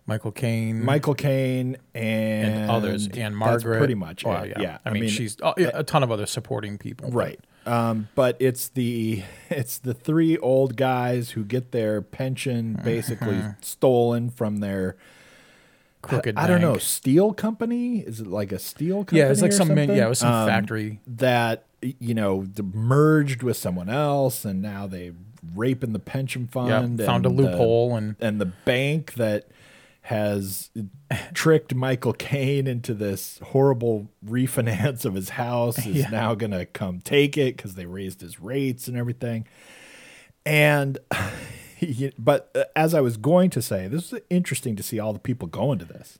[0.06, 0.84] Michael Caine.
[0.84, 3.06] Michael Caine, and, and others.
[3.08, 3.78] And that's Margaret.
[3.78, 4.58] pretty much Oh, it.
[4.60, 4.80] yeah.
[4.86, 7.10] I, mean, she's oh, yeah, a ton of other supporting people.
[7.12, 7.40] but right.
[7.66, 14.30] Um, but it's the it's the three old guys who get their pension basically stolen
[14.30, 14.96] from their
[16.02, 16.38] Crooked.
[16.38, 18.00] I don't know steel company.
[18.00, 19.20] Is it like a steel company?
[19.20, 19.90] Yeah, it's like some something?
[19.90, 21.00] yeah, it was some Um, factory.
[21.08, 25.12] that you know merged with someone else, and now they
[25.56, 27.00] raping the pension fund.
[27.02, 29.48] found a and the- loophole and and the bank that
[30.04, 30.72] has
[31.34, 36.10] tricked Michael Caine into this horrible refinance of his house is Yeah.
[36.10, 39.46] now going to come take it because they raised his rates and everything.
[40.46, 40.98] And,
[42.20, 45.20] but uh, as I was going to say, this is interesting to see all the
[45.20, 46.20] people going to this.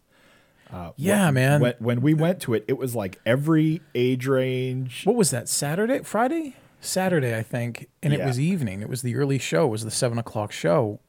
[0.72, 1.62] Uh, Yeah, when- man.
[1.62, 5.06] When, when we went to it, it was like every age range.
[5.06, 5.50] what was that?
[5.50, 8.82] Saturday, Friday, Saturday, I think, and it was evening.
[8.82, 9.66] It was the early show.
[9.66, 11.00] It was the seven o'clock show,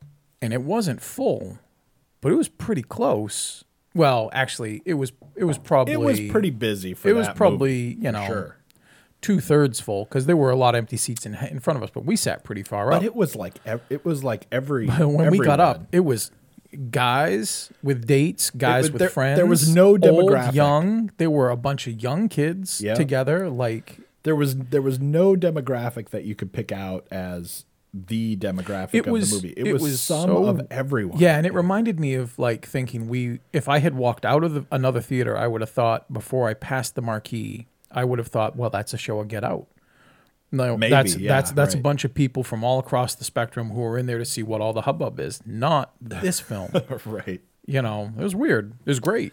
[0.42, 1.58] and it wasn't full,
[2.20, 3.64] but it was pretty close.
[3.94, 5.12] Well, actually, it was.
[5.36, 5.94] It was probably.
[5.94, 8.56] It was pretty busy for It was probably movie, you know sure.
[9.20, 11.82] Two thirds full because there were a lot of empty seats in in front of
[11.82, 13.02] us, but we sat pretty far But up.
[13.04, 16.30] it was like ev- it was like every when we got up, it was
[16.90, 19.36] guys with dates, guys was- with there- friends.
[19.38, 20.54] there was no old, demographic.
[20.54, 21.10] young.
[21.18, 22.94] There were a bunch of young kids Yeah.
[22.94, 23.48] together.
[23.50, 28.90] Like there was there was no demographic that you could pick out as the demographic
[28.94, 29.54] It of was- the movie.
[29.56, 31.18] It, it was, was some so- of everyone.
[31.18, 33.40] yeah, and it reminded me of like thinking we.
[33.52, 36.54] If I had walked out of the, another theater, I would have thought before I
[36.54, 39.66] passed the marquee, I would have thought, well, that's a show of Get Out.
[40.52, 43.70] No, Maybe, that's yeah, that's that's a bunch of people from all across the spectrum
[43.70, 46.72] who are in there to see what all the hubbub is, not this film.
[47.06, 47.40] right.
[47.66, 48.72] you know, it was weird.
[48.84, 49.32] It was great.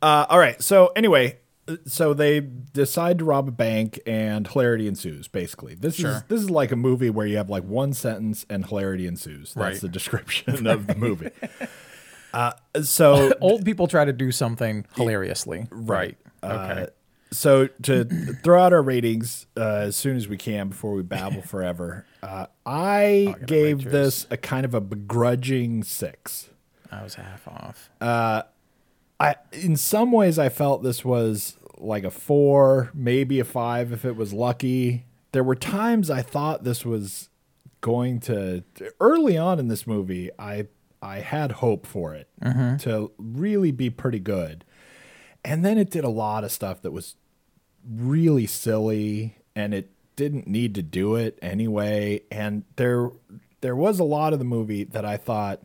[0.00, 0.60] Uh, all right.
[0.62, 1.38] So anyway,
[1.68, 5.28] uh, so they decide to rob a bank, and hilarity ensues.
[5.28, 8.64] Basically, this is this is like a movie where you have like one sentence and
[8.64, 9.52] hilarity ensues.
[9.52, 9.80] That's Right.
[9.82, 11.30] the description of the movie.
[12.34, 15.68] Uh, so Old people try to do something hilariously.
[15.70, 16.16] Right.
[16.42, 16.88] Okay.
[17.34, 18.04] Uh, so to
[18.42, 22.46] throw out our ratings uh, as soon as we can before we babble forever, uh,
[22.64, 26.50] I gave this a kind of a begrudging six.
[26.90, 27.90] I was half off.
[29.20, 34.04] I in some ways I felt this was like a four, maybe a five if
[34.04, 35.06] it was lucky.
[35.32, 37.30] There were times I thought this was
[37.80, 38.64] going to
[39.00, 40.30] early on in this movie.
[40.38, 40.66] I
[41.02, 42.28] I had hope for it
[42.80, 44.64] to really be pretty good,
[45.44, 47.16] and then it did a lot of stuff that was
[47.88, 52.22] really silly, and it didn't need to do it anyway.
[52.30, 53.10] And there
[53.60, 55.62] there was a lot of the movie that I thought,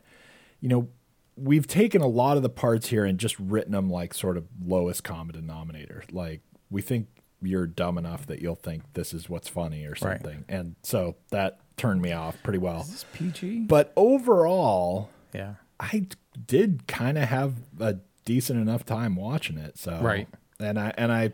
[0.61, 0.87] you know,
[1.35, 4.45] we've taken a lot of the parts here and just written them like sort of
[4.65, 6.03] lowest common denominator.
[6.11, 7.07] Like we think
[7.41, 9.99] you're dumb enough that you'll think this is what's funny or Right.
[9.99, 10.45] something.
[10.49, 12.81] And so that turned me off pretty well.
[12.81, 13.59] Is this PG?
[13.67, 15.55] But overall, yeah.
[15.79, 16.07] I
[16.47, 19.77] did kind of have a decent enough time watching it.
[19.77, 20.27] So Right.
[20.59, 21.31] and I and I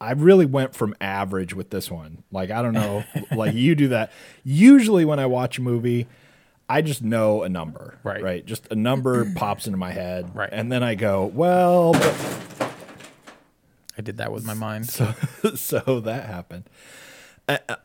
[0.00, 2.22] I really went from average with this one.
[2.30, 4.12] Like I don't know, like you do that.
[4.44, 6.06] Usually when I watch a movie,
[6.68, 7.98] I just know a number.
[8.02, 8.22] Right.
[8.22, 8.46] Right.
[8.46, 10.34] Just a number pops into my head.
[10.34, 10.50] Right.
[10.52, 12.72] And then I go, well, but
[13.96, 14.88] I did that with my mind.
[14.88, 15.12] so
[15.54, 16.68] so that happened.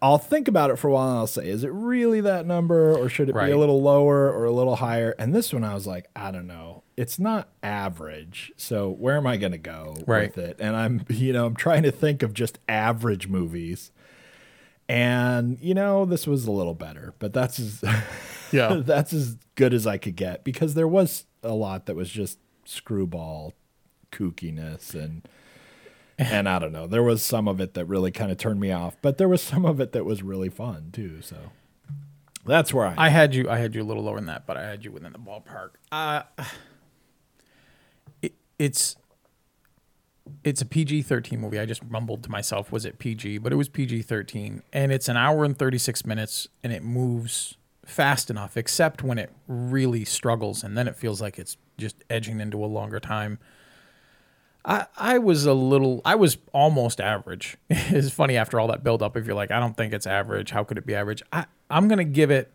[0.01, 2.97] I'll think about it for a while and I'll say, is it really that number
[2.97, 5.15] or should it be a little lower or a little higher?
[5.17, 6.72] And this one I was like, I don't know.
[6.95, 8.51] It's not average.
[8.57, 10.35] So where am I going to go Right.
[10.35, 10.57] with it?
[10.59, 13.91] And I'm, you know, I'm trying to think of just average movies.
[14.89, 17.83] And, you know, this was a little better, but that's as,
[18.51, 18.81] Yeah.
[18.85, 22.37] that's as good as I could get because there was a lot that was just
[22.65, 23.53] screwball
[24.11, 25.27] kookiness and
[26.19, 26.85] and I don't know.
[26.85, 29.41] There was some of it that really kind of turned me off, but there was
[29.41, 31.21] some of it that was really fun too.
[31.23, 31.37] So
[32.45, 32.93] that's where I.
[32.97, 33.49] I had you.
[33.49, 35.71] I had you a little lower than that, but I had you within the ballpark.
[35.91, 36.21] Uh,
[38.59, 38.95] it's
[40.43, 41.59] it's a PG thirteen movie.
[41.59, 45.09] I just mumbled to myself, "Was it PG?" But it was PG thirteen, and it's
[45.09, 50.05] an hour and thirty six minutes, and it moves fast enough, except when it really
[50.05, 53.39] struggles, and then it feels like it's just edging into a longer time.
[54.65, 57.57] I I was a little I was almost average.
[57.69, 60.51] it's funny after all that build up if you're like I don't think it's average.
[60.51, 61.21] How could it be average?
[61.31, 62.51] I I'm gonna give it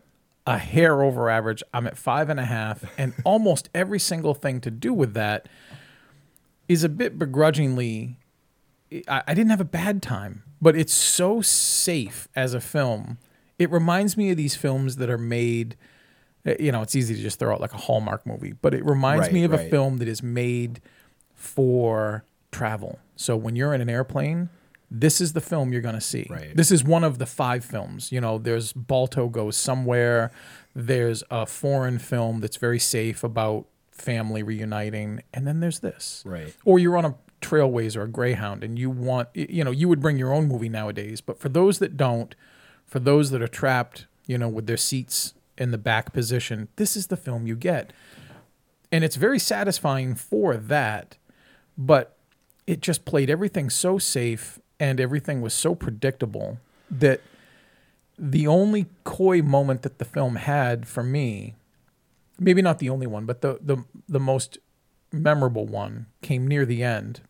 [0.47, 1.61] a hair over average.
[1.73, 5.47] I'm at five and a half, and almost every single thing to do with that
[6.69, 8.15] is a bit begrudgingly.
[9.07, 13.17] I, I didn't have a bad time, but it's so safe as a film.
[13.57, 15.75] It reminds me of these films that are made.
[16.47, 18.85] uh, You know, it's easy to just throw out like a Hallmark movie, but it
[18.85, 20.79] reminds Right, me of a film that is made
[21.35, 22.99] for travel.
[23.15, 24.49] So when you're in an airplane,
[24.91, 26.25] this is the film you're going to see.
[26.29, 26.55] Right.
[26.55, 28.11] This is one of the five films.
[28.11, 30.31] You know, there's Balto Goes Somewhere.
[30.73, 33.65] There's a foreign film that's very safe about
[33.99, 35.21] family reuniting.
[35.33, 36.23] And then there's this.
[36.25, 36.55] Right.
[36.65, 40.01] Or you're on a Trailways or a Greyhound and you want, you know, you would
[40.01, 41.21] bring your own movie nowadays.
[41.21, 42.35] But for those that don't,
[42.85, 46.95] for those that are trapped, you know, with their seats in the back position, this
[46.95, 47.93] is the film you get.
[48.91, 51.17] And it's very satisfying for that.
[51.77, 52.17] But
[52.67, 56.59] it just played everything so safe and everything was so predictable
[56.89, 57.21] that
[58.17, 61.55] the only coy moment that the film had for me,
[62.39, 64.57] maybe not the only one, but the the the most
[65.11, 67.21] memorable one came near the end.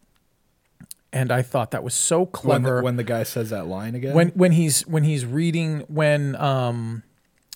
[1.12, 3.96] And I thought that was so When clever the, when the guy says that line
[3.96, 4.14] again.
[4.14, 7.04] when when he's when he's reading when um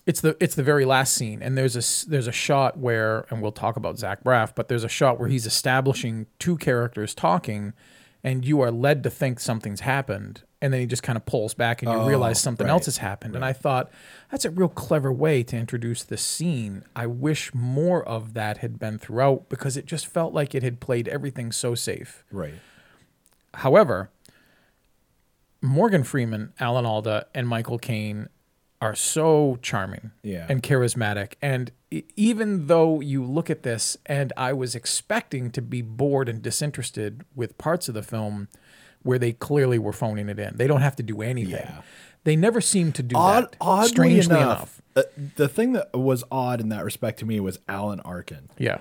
[0.08, 3.42] it's the it's the very last scene and there's a there's a shot where and
[3.42, 7.74] we'll talk about Zach Braff but there's a shot where he's establishing two characters talking
[8.24, 11.54] and you are led to think something's happened and then he just kind of pulls
[11.54, 13.92] back and you Oh, realize something right, else has happened and I thought
[14.32, 18.80] that's a real clever way to introduce the scene I wish more of that had
[18.80, 22.56] been throughout because it just felt like it had played everything so safe right.
[23.56, 24.10] However,
[25.62, 28.28] Morgan Freeman, Alan Alda, and Michael Caine
[28.82, 30.46] are so charming Yeah.
[30.50, 31.34] and charismatic.
[31.42, 31.72] And
[32.18, 37.24] even though you look at this, and I was expecting to be bored and disinterested
[37.34, 38.50] with parts of the film
[39.04, 41.54] where they clearly were phoning it in, they don't have to do anything.
[41.54, 41.82] Yeah.
[42.26, 43.58] They never seem to do Odd, that.
[43.60, 45.04] oddly strangely enough, uh,
[45.36, 48.50] the thing that was odd in that respect to me was Alan Arkin.
[48.58, 48.78] Yeah.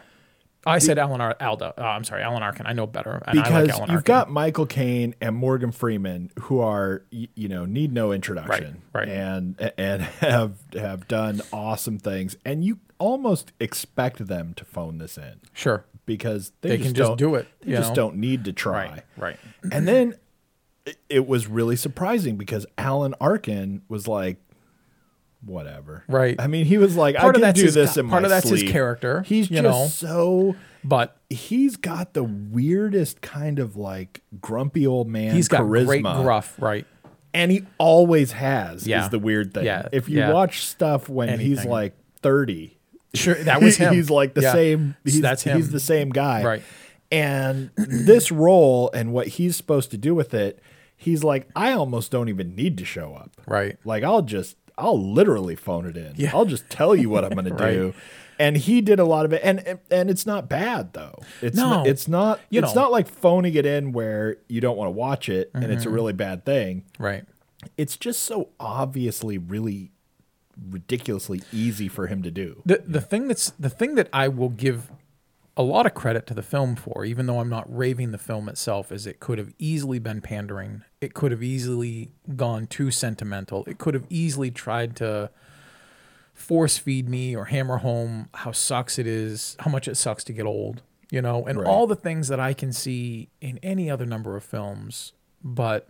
[0.65, 1.75] I said Alan Ar- Alda.
[1.77, 2.67] Uh, I'm sorry, Alan Arkin.
[2.69, 3.21] I know better.
[3.27, 4.05] And I because like Alan you've Arkin.
[4.05, 9.09] got Michael Caine and Morgan Freeman who are you know need no introduction Right, right.
[9.09, 15.19] and and have have done awesome things and you almost expect them to phone this
[15.19, 15.85] in Sure.
[16.07, 17.95] Because they, They just can just don't- it, they you just know?
[17.97, 19.03] don't need to try Right.
[19.17, 19.37] Right.
[19.71, 20.15] and then
[20.87, 24.39] it- it was really surprising because Alan Arkin was like
[25.45, 26.37] whatever Right.
[26.41, 28.27] I mean he was like Part I can do his this co- in part my
[28.27, 29.87] of that's his character, he's you just know?
[29.89, 35.87] so But he's got the weirdest kind of like grumpy old man he's got charisma
[35.87, 36.55] great gruff.
[36.61, 36.87] Right.
[37.35, 39.05] and he always has Yeah.
[39.05, 40.33] is the weird thing Yeah, if you yeah.
[40.33, 42.79] watch stuff when he's like 30
[43.15, 43.35] Sure.
[43.35, 43.93] That was him.
[43.95, 44.53] he's like the Yeah.
[44.53, 45.57] same he's, That's him.
[45.57, 46.63] he's the same guy Right.
[47.11, 50.59] and this role and what he's supposed to do with it
[50.97, 53.77] he's like i almost don't even need to show up Right.
[53.85, 56.31] like i'll just i'll literally phone it in Yeah.
[56.33, 57.71] i'll just tell you what i'm going Right.
[57.71, 57.95] to do
[58.39, 61.57] and he did a lot of it and and- and it's not bad though it's
[61.57, 61.69] No.
[61.69, 62.83] not, it's not You it's know.
[62.83, 65.87] not like phoning it in where you don't want to watch it and it's a
[65.89, 65.95] Mm-hmm.
[65.95, 67.25] really bad thing Right.
[67.77, 69.91] it's just so obviously really
[70.71, 74.49] ridiculously easy for him to do The the thing that's the thing that I will
[74.49, 74.91] give
[75.57, 78.49] a lot of credit to the film for, even though I'm not raving the film
[78.49, 80.83] itself, is it could have easily been pandering.
[81.03, 83.63] It could have easily gone too sentimental.
[83.67, 85.31] It could have easily tried to
[86.33, 90.33] force feed me or hammer home how sucks it is, how much it sucks to
[90.33, 91.69] get old, you know, and Right.
[91.69, 95.13] all the things that I can see in any other number of films.
[95.45, 95.89] But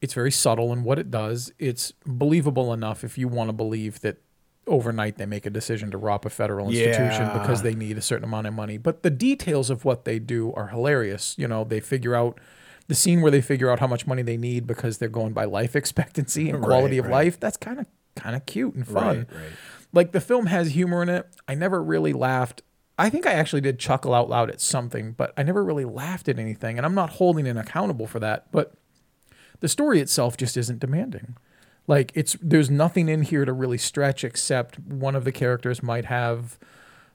[0.00, 1.52] it's very subtle in what it does.
[1.58, 4.16] It's believable enough if you want to believe that
[4.66, 7.38] overnight they make a decision to rob a federal institution Yeah.
[7.38, 8.78] because they need a certain amount of money.
[8.78, 11.34] But the details of what they do are hilarious.
[11.38, 12.38] You know, they figure out
[12.86, 15.44] the scene where they figure out how much money they need because they're going by
[15.44, 17.24] life expectancy and quality Right, of right.
[17.26, 17.40] life.
[17.40, 17.86] That's kind of
[18.16, 19.26] kind of cute and fun.
[19.30, 19.52] Right.
[19.92, 21.26] Like the film has humor in it.
[21.48, 22.62] I never really laughed.
[22.98, 26.28] I think I actually did chuckle out loud at something, but I never really laughed
[26.28, 26.76] at anything.
[26.76, 28.52] And I'm not holding it accountable for that.
[28.52, 28.74] But
[29.60, 31.36] the story itself just isn't demanding.
[31.86, 36.04] Like it's there's nothing in here to really stretch except one of the characters might
[36.06, 36.58] have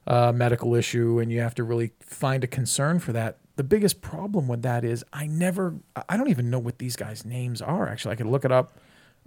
[0.07, 3.37] a medical issue and you have to really find a concern for that.
[3.55, 5.75] The biggest problem with that is I never
[6.09, 8.13] I don't even know what these guys' names are actually.
[8.13, 8.77] I could look it up.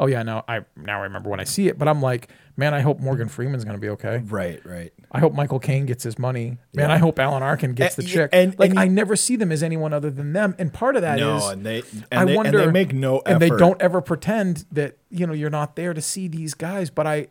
[0.00, 2.72] Oh yeah, no, I now I remember when I see it, but I'm like, man,
[2.72, 4.22] I hope Morgan Freeman's gonna be okay.
[4.26, 6.58] right right I hope Michael Caine gets his money.
[6.74, 6.92] Man, Yeah.
[6.94, 8.30] I hope Alan Arkin gets the And- chick.
[8.32, 10.54] and- like and I never see them as anyone other than them.
[10.58, 11.82] And part of that is no and they
[12.12, 15.26] and I they, wonder, they make no effort and they don't ever pretend that you
[15.26, 16.90] know you're not there to see these guys.
[16.90, 17.26] But I,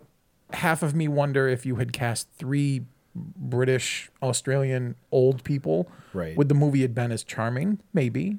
[0.53, 6.35] half of me wonder if you had cast three British, Australian old people, Right.
[6.37, 7.79] would the movie have been as charming?
[7.93, 8.37] Maybe,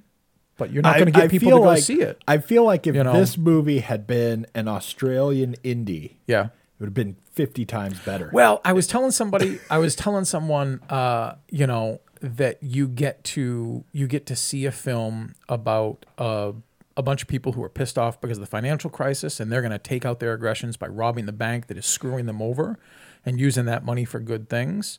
[0.58, 2.20] but you're not going to I get people to go like, see it.
[2.28, 3.14] I feel like if You know?
[3.14, 6.46] this movie had been an Australian indie, Yeah.
[6.46, 8.28] it would have been 50 times better.
[8.32, 13.22] Well, I was telling somebody, I was telling someone, uh, you know, that you get
[13.22, 16.50] to you get to see a film about uh,
[16.96, 19.62] a bunch of people who are pissed off because of the financial crisis, and they're
[19.62, 22.76] going to take out their aggressions by robbing the bank that is screwing them over,
[23.24, 24.98] and using that money for good things.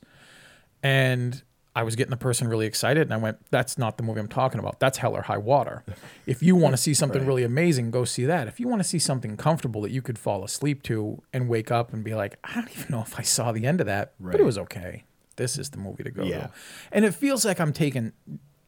[0.82, 1.42] And
[1.76, 4.26] I was getting the person really excited, and I went, "That's not the movie I'm
[4.28, 4.80] talking about.
[4.80, 5.84] That's Hell or High Water.
[6.26, 8.48] If you want to see something really amazing, go see that.
[8.48, 11.70] If you want to see something comfortable that you could fall asleep to and wake
[11.70, 14.14] up and be like, I don't even know if I saw the end of that,
[14.18, 15.04] but it was okay.
[15.36, 16.46] This is the movie to go Yeah.
[16.48, 16.50] to."
[16.90, 18.12] And it feels like I'm taking,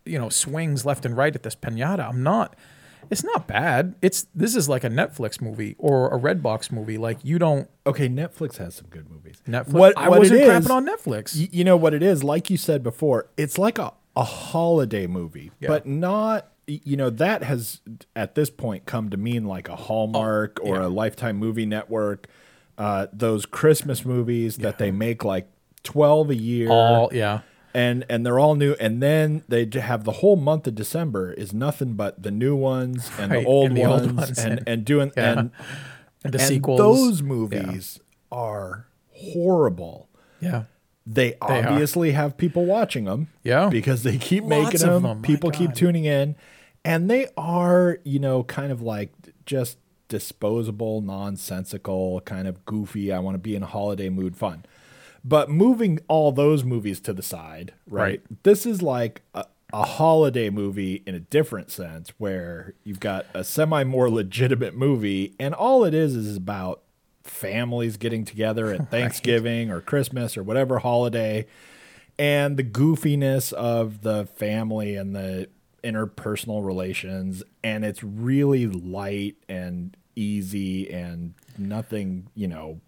[0.05, 2.09] you know, swings left and right at this pinata.
[2.09, 2.55] I'm not.
[3.11, 3.95] It's not bad.
[4.03, 6.99] It's this is like a Netflix movie or a Redbox movie.
[6.99, 9.43] Like you don't okay, Netflix has some good movies.
[9.47, 9.73] Netflix.
[9.73, 11.37] What, I what wasn't it crapping on Netflix.
[11.39, 12.23] Y- You know what it is?
[12.25, 15.69] Like you said before, it's like a, a holiday movie, Yeah.
[15.69, 17.81] but not, y- you know, that has
[18.17, 20.87] at this point come to mean like a Hallmark or yeah.
[20.87, 22.29] a Lifetime movie network.
[22.79, 25.47] Uh, those Christmas movies that they make like
[25.83, 26.71] 12 a year.
[26.71, 27.41] All yeah.
[27.75, 31.53] And and they're all new and then they have the whole month of december is
[31.55, 34.59] nothing but the new ones and Right, the old and the ones, old ones and,
[34.59, 35.31] and- and doing Yeah.
[35.33, 35.51] and,
[36.25, 36.79] And the and sequels.
[36.79, 37.99] those movies
[38.31, 40.09] are horrible
[40.41, 40.65] Yeah.
[41.07, 41.67] they are.
[41.69, 43.69] obviously have people watching them Yeah.
[43.71, 46.37] because they keep Lots making them, them, people keep tuning in
[46.85, 49.13] and they are you know kind of like
[49.47, 54.63] just disposable nonsensical kind of goofy i want to be in a holiday mood fun
[55.25, 58.43] but moving all those movies to the side right, Right.
[58.43, 63.43] this is like a, a holiday movie in a different sense where you've got a
[63.45, 66.83] semi more legitimate movie and all it is is about
[67.23, 71.47] families getting together at Thanksgiving or Christmas or whatever holiday
[72.19, 75.49] and the goofiness of the family and the
[75.83, 82.81] interpersonal relations and it's really light and easy and nothing, you know,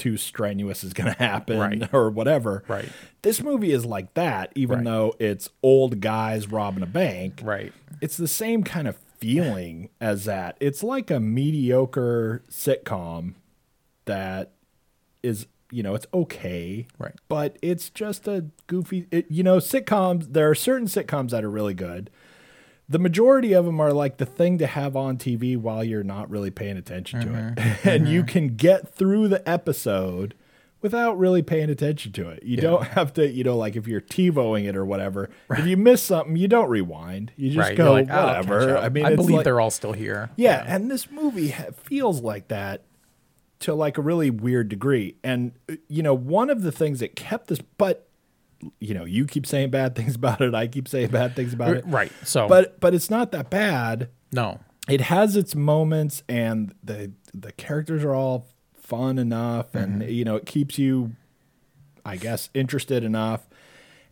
[0.00, 1.94] too strenuous is going to happen Right.
[1.94, 2.64] or whatever.
[2.66, 2.88] Right.
[3.22, 4.84] This movie is like that even Right.
[4.84, 7.72] though it's old guys robbing a bank Right.
[8.00, 10.56] it's the same kind of feeling as that.
[10.60, 13.34] It's like a mediocre sitcom
[14.06, 14.52] that
[15.22, 16.86] is, you know, it's okay.
[16.98, 17.12] Right.
[17.28, 21.50] But it's just a goofy, it, you know, sitcoms, there are certain sitcoms that are
[21.50, 22.10] really good.
[22.90, 26.28] The majority of them are like the thing to have on TV while you're not
[26.28, 27.84] really paying attention to it.
[27.86, 30.34] and you can get through the episode
[30.82, 32.42] without really paying attention to it.
[32.42, 35.76] You don't have to, you know, like if you're TiVoing it or whatever, if you
[35.76, 37.32] miss something, you don't rewind.
[37.36, 37.76] You just right.
[37.76, 38.76] go, like, "Oh, whatever.
[38.76, 40.30] up." I mean, I believe like- they're all still here.
[40.36, 42.82] yeah, and this movie feels like that
[43.60, 45.16] to like a really weird degree.
[45.22, 48.08] And uh, you know, one of the things that kept this, but
[48.78, 50.54] you know, you keep saying bad things about it.
[50.54, 51.84] I keep saying bad things about it.
[51.86, 52.12] Right.
[52.24, 54.08] So, But but it's not that bad.
[54.32, 54.60] no.
[54.88, 60.10] It has its moments, and the the characters are all fun enough, and Mm-hmm.
[60.10, 61.12] you know, it keeps you,
[62.04, 63.48] I guess, interested enough.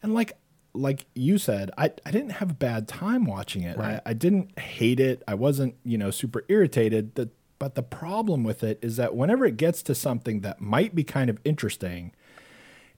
[0.03, 0.35] And like
[0.75, 3.77] like you said, I, I didn't have a bad time watching it.
[3.77, 4.01] Right.
[4.07, 5.23] I, I didn't hate it.
[5.27, 7.17] I wasn't, you know, super irritated.
[7.17, 10.95] The, but the problem with it is that whenever it gets to something that might
[10.95, 12.13] be kind of interesting,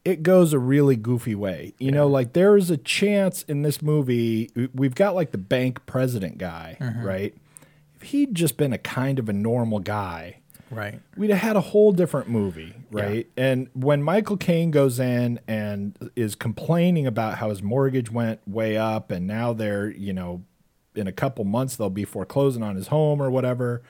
[0.04, 1.74] it goes a really goofy way.
[1.78, 5.84] You know, like there is a chance in this movie, we've got like the bank
[5.86, 7.02] president guy, Mm-hmm.
[7.04, 7.34] right?
[7.96, 10.36] If he'd just been a kind of a normal guy,
[10.70, 11.00] Right.
[11.16, 13.26] we'd have had a whole different movie, right?
[13.36, 18.76] And when Michael Caine goes in and is complaining about how his mortgage went way
[18.78, 20.42] up and now they're, you know,
[20.94, 23.82] in a couple months they'll be foreclosing on his home or whatever.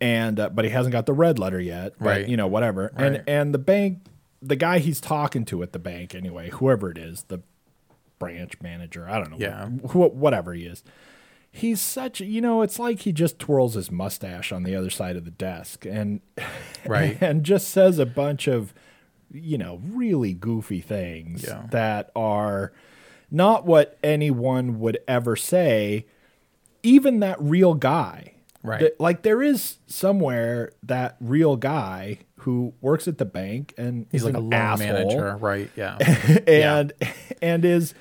[0.00, 2.28] And uh, but he hasn't got the red letter yet, but, Right.
[2.28, 2.92] You know, whatever.
[2.96, 3.14] Right.
[3.14, 3.98] And and the bank,
[4.40, 7.40] the guy he's talking to at the bank anyway, whoever it is, the
[8.18, 9.66] branch manager, I don't know, Yeah.
[9.68, 10.82] wh- whatever he is
[11.50, 15.16] he's such you know it's like he just twirls his mustache on the other side
[15.16, 16.20] of the desk and
[16.86, 17.16] Right.
[17.22, 18.74] and just says a bunch of
[19.32, 21.66] you know really goofy things Yeah.
[21.70, 22.74] that are
[23.30, 26.04] not what anyone would ever say
[26.82, 28.80] even that real guy Right.
[28.80, 34.24] That- like there is somewhere that real guy who works at the bank and He's
[34.24, 35.36] like a an loan asshole manager.
[35.36, 35.70] Right.
[35.76, 35.98] Yeah.
[36.46, 36.92] and
[37.42, 37.94] and is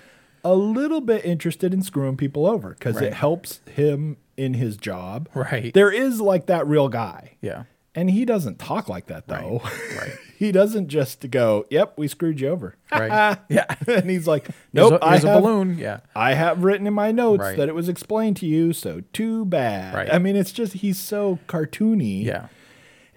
[0.44, 3.06] a little bit interested in screwing people over because Right.
[3.06, 5.28] it helps him in his job.
[5.34, 5.74] Right.
[5.74, 7.38] There is like that real guy.
[7.42, 7.64] yeah.
[7.96, 9.60] And he doesn't talk like that though.
[9.98, 10.14] Right.
[10.38, 13.40] he doesn't just go, "Yep, we screwed you over." Right.
[13.50, 13.66] yeah.
[13.88, 15.80] and he's like, "Nope, a, I here's a have, balloon.
[15.80, 16.02] Yeah.
[16.16, 17.58] I have written in my notes Right.
[17.58, 20.14] that it was explained to you, so too bad." Right.
[20.14, 22.24] I mean, it's just he's so cartoony.
[22.24, 22.50] Yeah.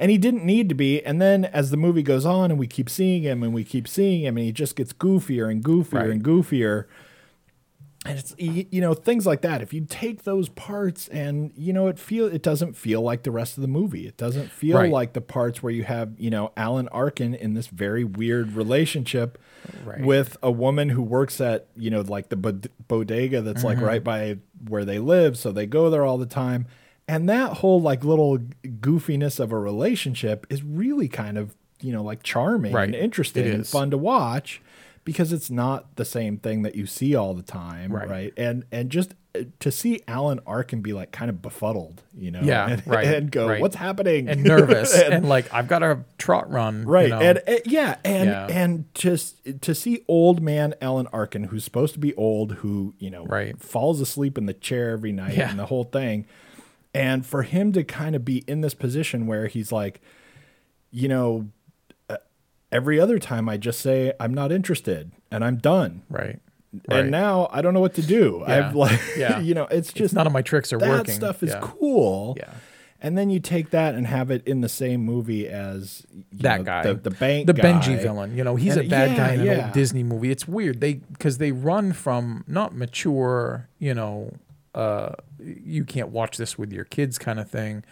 [0.01, 1.05] And he didn't need to be.
[1.05, 3.86] And then as the movie goes on and we keep seeing him and we keep
[3.86, 6.11] seeing him and he just gets goofier and goofier Right.
[6.11, 6.86] and goofier.
[8.07, 9.61] And it's you know things like that.
[9.61, 13.30] If you take those parts and you know it feel it doesn't feel like the
[13.30, 14.07] rest of the movie.
[14.07, 14.90] It doesn't feel Right.
[14.90, 19.36] like the parts where you have you know Alan Arkin in this very weird relationship
[19.84, 20.01] Right.
[20.03, 23.66] with a woman who works at you know like the bod- bodega that's Mm-hmm.
[23.66, 26.64] like right by where they live, so they go there all the time.
[27.11, 32.03] And that whole like little goofiness of a relationship is really kind of you know
[32.03, 32.85] like charming Right.
[32.85, 34.61] and interesting and fun to watch
[35.05, 38.09] because it's not the same thing that you see all the time, Right.
[38.09, 38.33] right?
[38.37, 42.41] And and just uh, to see Alan Arkin be like kind of befuddled, you know,
[42.43, 43.61] Yeah, and, right, and go, right.
[43.61, 46.81] "What's happening?" and nervous And- and, like I've got a trot run.
[46.83, 47.19] you right know.
[47.21, 48.47] and, uh, yeah and Yeah.
[48.51, 53.11] and just to see old man alan arkin who's supposed to be old who you
[53.11, 53.59] know Right.
[53.61, 55.51] falls asleep in the chair every night Yeah.
[55.51, 56.27] and the whole thing
[56.95, 60.01] and for him to kind of be in this position where he's like
[60.91, 61.47] you know
[62.09, 62.16] uh,
[62.72, 66.38] every other time i just say i'm not interested and i'm done right.
[66.88, 67.01] Right.
[67.01, 68.68] and now i don't know what to do Yeah.
[68.68, 69.38] i've like Yeah.
[69.49, 71.07] you know it's just none of my tricks are that working.
[71.07, 71.61] That stuff is Yeah.
[71.62, 72.53] cool Yeah.
[73.01, 76.64] and then you take that and have it in the same movie as that know,
[76.64, 77.62] guy, the, the bank, the guy.
[77.62, 78.36] Benji villain.
[78.36, 80.30] You know, he's And- a bad guy yeah, in an old Disney movie.
[80.30, 80.80] It's weird.
[80.80, 83.68] They because they run from not mature.
[83.78, 84.32] You know,
[84.74, 87.84] uh, you can't watch this with your kids kind of thing,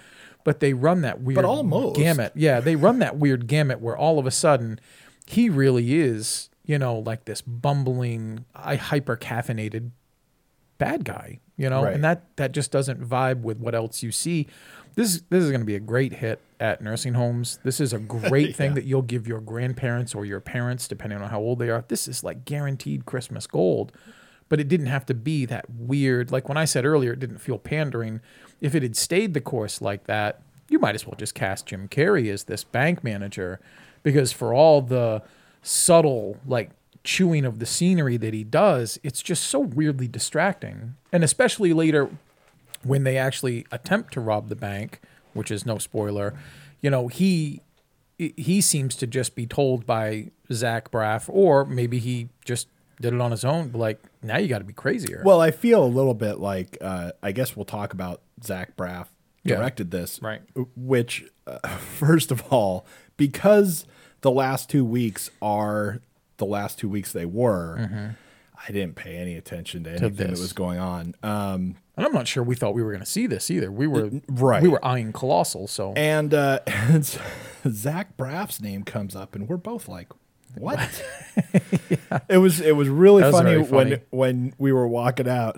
[0.44, 1.96] but they run that weird almost.
[1.96, 2.32] gamut.
[2.34, 4.78] Yeah, they run that weird gamut where all of a sudden
[5.26, 6.51] he really is.
[6.64, 9.90] You know, like this bumbling, I hyper caffeinated
[10.76, 11.94] bad guy, you know, Right.
[11.94, 14.46] and that that just doesn't vibe with what else you see.
[14.94, 17.59] This this is going to be a great hit at nursing homes.
[17.64, 18.74] This is a great thing Yeah.
[18.74, 21.84] that you'll give your grandparents or your parents, depending on how old they are.
[21.88, 23.90] This is like guaranteed Christmas gold.
[24.49, 26.32] But it didn't have to be that weird.
[26.32, 28.20] Like when I said earlier, it didn't feel pandering.
[28.61, 31.88] If it had stayed the course like that, you might as well just cast Jim
[31.88, 33.61] Carrey as this bank manager,
[34.03, 35.22] because for all the
[35.62, 36.70] subtle like
[37.05, 40.94] chewing of the scenery that he does, it's just so weirdly distracting.
[41.12, 42.11] And especially later
[42.82, 45.01] when they actually attempt to rob the bank,
[45.32, 46.34] which is no spoiler,
[46.80, 47.61] you know, he
[48.18, 52.66] he seems to just be told by Zach Braff, or maybe he just
[53.01, 53.70] did it on his own.
[53.72, 55.23] Like, now you got to be crazier.
[55.25, 59.07] Well, I feel a little bit like uh, I guess we'll talk about Zach Braff
[59.45, 59.57] Yeah.
[59.57, 60.43] directed this, Right.
[60.77, 63.85] Which, uh, first of all, because
[64.23, 66.01] the last two weeks are
[66.39, 68.14] the last two weeks they were,
[68.69, 70.41] I didn't pay any attention to anything that Mm-hmm.
[70.41, 71.14] was going on.
[71.23, 73.73] Um, and I'm not sure we thought we were going to see this either.
[73.73, 74.62] We were right.
[74.62, 75.66] We were eyeing colossal.
[75.66, 77.05] So and uh, and
[77.69, 80.09] Zach Braff's name comes up, and we're both like,
[80.57, 80.78] "What?"
[82.28, 83.68] It was it was really funny, funny.
[83.70, 85.57] when when we were walking out,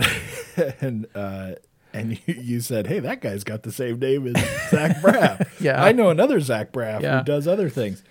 [0.81, 1.53] and uh,
[1.93, 4.35] and you, you said, "Hey, that guy's got the same name as
[4.71, 5.83] Zach Braff." Yeah.
[5.83, 7.19] I know another Zach Braff Yeah.
[7.19, 8.03] who does other things.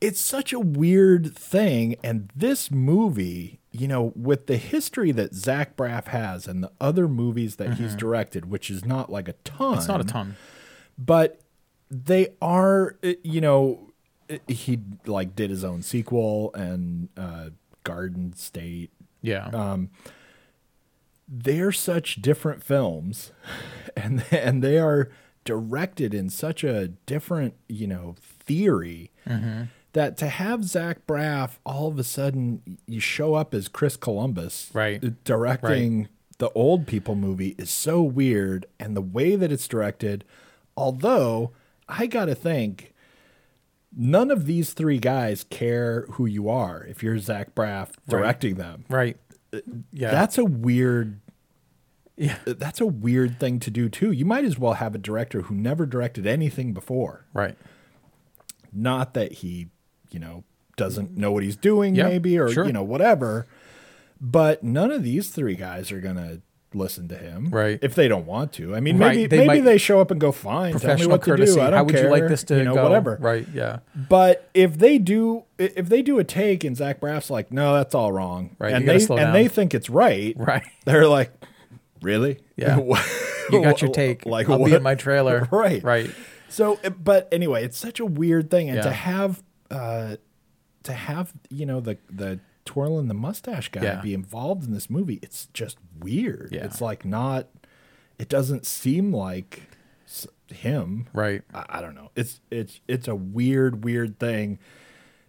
[0.00, 5.76] It's such a weird thing, and this movie, you know, with the history that Zach
[5.76, 9.70] Braff has and the other movies that he's directed, which is not like a ton
[9.72, 9.78] Mm-hmm.
[9.78, 10.36] it's not a ton.
[10.98, 11.40] but
[11.90, 13.85] they are uh, you know
[14.48, 17.50] he like did his own sequel and uh
[17.84, 18.90] garden state
[19.22, 19.46] Yeah.
[19.48, 19.90] Um,
[21.28, 23.32] they're such different films
[23.96, 25.10] and and they are
[25.44, 29.62] directed in such a different you know theory Mm-hmm.
[29.92, 34.70] that to have Zach Braff all of a sudden you show up as Chris Columbus
[34.72, 35.02] Right.
[35.04, 36.08] uh, directing
[36.38, 40.24] the old people movie is so weird and the way that it's directed
[40.76, 41.50] although
[41.88, 42.92] I got to think
[43.96, 48.84] none of these three guys care who you are if you're Zach Braff directing them
[48.88, 49.16] right.
[49.92, 50.10] Yeah.
[50.10, 51.20] that's a weird
[52.16, 52.38] yeah.
[52.46, 54.10] that's a weird thing to do too.
[54.10, 57.26] You might as well have a director who never directed anything before.
[57.34, 57.56] Right.
[58.72, 59.68] Not that he,
[60.10, 60.44] you know,
[60.76, 62.66] doesn't know what he's doing Yeah, maybe or sure.
[62.66, 63.46] you know whatever.
[64.20, 66.40] But none of these three guys are going to
[66.76, 67.78] listen to him Right.
[67.82, 68.74] if they don't want to.
[68.76, 71.10] I mean Right, maybe they maybe they show up and go fine, tell me Professional
[71.10, 71.54] what to courtesy.
[71.54, 71.60] do.
[71.60, 72.82] I don't How would you like this to you know, go?
[72.84, 73.16] whatever.
[73.20, 73.46] Right.
[73.52, 73.78] Yeah.
[73.94, 77.94] But if they do, if they do a take and Zach Braff's like, no, that's
[77.94, 79.32] all wrong, Right, and they and down.
[79.32, 80.62] they think it's right, Right.
[80.84, 81.32] They're like,
[82.02, 82.38] really?
[82.56, 82.78] Yeah.
[83.48, 84.26] You got your take.
[84.26, 84.66] Like I'll what?
[84.70, 85.46] be in my trailer.
[85.52, 85.80] Right.
[85.80, 86.10] Right.
[86.48, 90.16] So, but anyway, it's such a weird thing, and to have, uh,
[90.82, 92.40] to have you know the the
[92.76, 94.00] twirling the mustache guy Yeah.
[94.02, 96.50] be involved in this movie, it's just weird.
[96.52, 96.66] Yeah.
[96.66, 97.48] It's like not.
[98.18, 99.62] It doesn't seem like
[100.48, 101.06] him.
[101.14, 101.40] Right.
[101.54, 102.10] I, I don't know.
[102.14, 104.58] It's it's it's a weird weird thing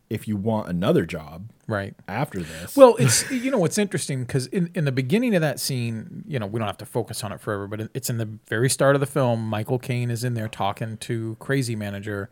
[0.09, 1.93] if you want another job Right.
[2.07, 2.75] after this.
[2.75, 6.39] Well, it's you know what's interesting because in, in the beginning of that scene, you
[6.39, 8.95] know, we don't have to focus on it forever, but it's in the very start
[8.95, 9.47] of the film.
[9.47, 12.29] Michael Caine is in there talking to Crazy Manager,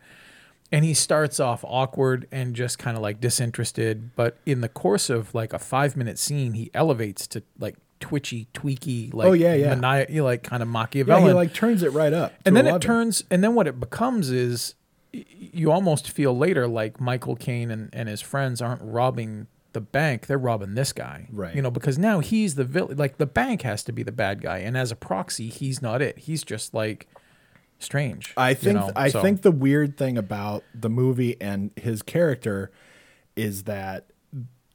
[0.72, 4.14] and he starts off awkward and just kind of like disinterested.
[4.16, 8.48] But in the course of like a five minute scene, he elevates to like twitchy,
[8.52, 9.74] tweaky, like Oh, yeah, yeah.
[9.74, 12.32] mani- you know, like kind of yeah, Machiavellian he like turns it right up.
[12.44, 14.74] and then it turns and then what it becomes is
[15.12, 20.26] you almost feel later like michael caine and, and his friends aren't robbing the bank
[20.26, 21.54] they're robbing this guy Right.
[21.54, 24.42] you know because now he's the villain like the bank has to be the bad
[24.42, 27.06] guy and as a proxy he's not it he's just like
[27.78, 28.90] strange I you think know?
[28.96, 32.70] I So, think the weird thing about the movie and his character
[33.36, 34.06] is that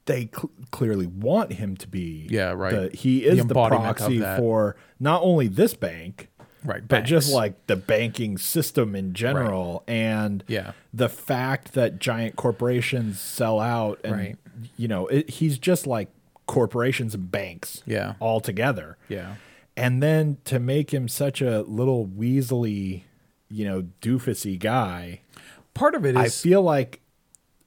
[0.05, 2.27] they cl- clearly want him to be.
[2.29, 2.91] Yeah, right.
[2.91, 6.29] the- he is the, of proxy for not only this bank,
[6.63, 10.71] right but just like the banking system in general, and Yeah.
[10.93, 14.35] the fact that giant corporations sell out, and Right.
[14.77, 16.09] you know, it, he's just like
[16.47, 18.13] corporations and banks, Yeah.
[18.19, 19.35] all together yeah
[19.77, 23.03] and then to make him such a little weaselly,
[23.49, 25.21] you know, doofusy guy,
[25.73, 27.01] part of it I feel like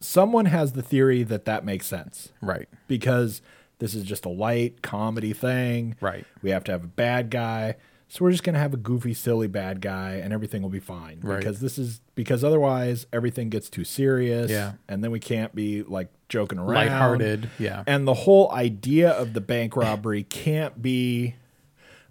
[0.00, 3.40] someone has the theory that that makes sense right because
[3.78, 5.96] this is just a light comedy thing.
[6.00, 6.24] Right.
[6.42, 7.76] We have to have a bad guy.
[8.09, 10.78] So we're just going to have a goofy, silly bad guy and everything will be
[10.78, 11.18] fine.
[11.22, 11.38] Right.
[11.38, 14.50] Because this is because otherwise everything gets too serious.
[14.50, 14.74] Yeah.
[14.88, 16.74] And then we can't be like joking around.
[16.74, 21.34] lighthearted yeah And the whole idea of the bank robbery can't be,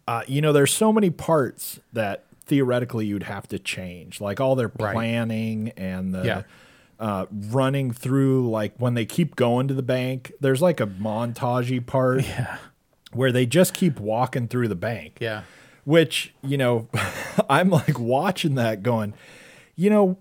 [0.07, 4.55] uh, you know, there's so many parts that theoretically you'd have to change, like all
[4.55, 4.93] their Right.
[4.93, 6.41] planning and the Yeah.
[6.99, 10.31] uh, running through, like when they keep going to the bank.
[10.41, 12.57] There's like a montagey part yeah
[13.13, 15.43] where they just keep walking through the bank, yeah
[15.85, 16.87] which you know,
[17.49, 19.13] I'm like watching that, going,
[19.75, 20.17] you know.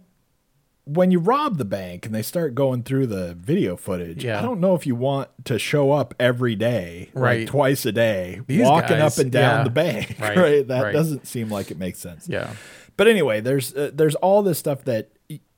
[0.85, 4.39] When you rob the bank and they start going through the video footage, Yeah.
[4.39, 7.41] I don't know if you want to show up every day, Right.
[7.41, 9.65] like twice a day, These walking guys, up and down yeah.
[9.65, 10.17] the bank.
[10.21, 10.93] Right, Right, That right.
[10.93, 12.29] doesn't seem like it makes sense.
[12.29, 12.55] yeah
[12.97, 15.11] But anyway, there's uh, there's all this stuff that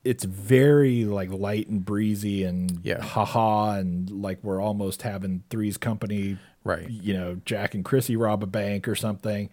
[0.04, 3.00] it's very like light and breezy and Yeah.
[3.02, 6.88] haha and like we're almost having Three's Company, Right.
[6.90, 9.48] You know, Jack and Chrissy rob a bank or something.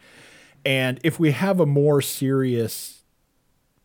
[0.65, 3.00] And if we have a more serious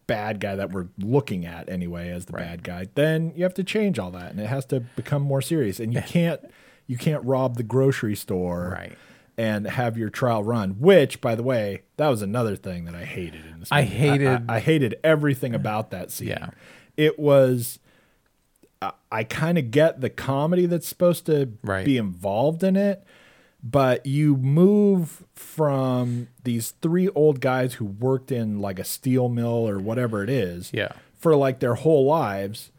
[0.07, 2.45] bad guy that we're looking at anyway as the Right.
[2.45, 5.43] bad guy, then you have to change all that and it has to become more
[5.43, 5.81] serious.
[5.81, 6.41] And you can't
[6.87, 8.93] you can't rob the grocery store Right.
[9.37, 10.77] and have your trial run.
[10.79, 13.69] Which, by the way, that was another thing that I hated in this.
[13.73, 13.95] I movie.
[13.97, 16.29] hated- I, I hated everything about that scene.
[16.29, 16.51] Yeah.
[16.97, 17.79] it was.
[18.81, 21.85] I, I kind of get the comedy that's supposed to Right.
[21.85, 23.03] be involved in it,
[23.63, 29.69] but you move from these three old guys who worked in like a steel mill
[29.69, 30.93] or whatever it is, Yeah.
[31.15, 32.71] for like their whole lives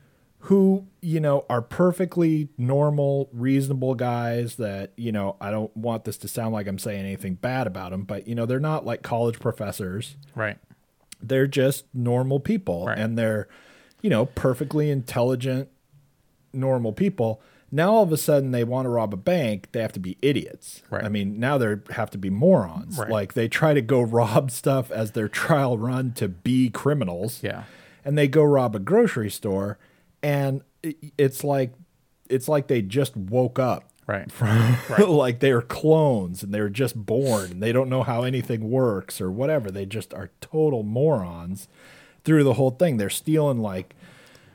[0.42, 6.16] who you know are perfectly normal reasonable guys that you know i don't want this
[6.16, 9.02] to sound like i'm saying anything bad about them but you know they're not like
[9.02, 10.58] college professors right
[11.22, 12.98] they're just normal people Right.
[13.00, 13.48] and they're
[14.04, 15.70] you know perfectly intelligent
[16.54, 19.93] normal people now all of a sudden they want to rob a bank they have
[19.93, 20.82] to be idiots.
[20.89, 21.03] Right.
[21.03, 22.97] i mean now they have to be morons.
[22.97, 23.09] Right.
[23.09, 27.41] like they try to go rob stuff as their trial run to be criminals.
[27.43, 27.63] Yeah.
[28.05, 29.78] And they go rob a grocery store
[30.24, 30.61] and
[31.18, 31.74] it's like
[32.30, 34.32] it's like they just woke up right.
[34.32, 34.78] from
[35.09, 39.32] like they're clones and they're just born and they don't know how anything works or
[39.32, 39.72] whatever.
[39.72, 41.68] They just are total morons
[42.24, 42.97] through the whole thing.
[42.97, 43.95] They're stealing like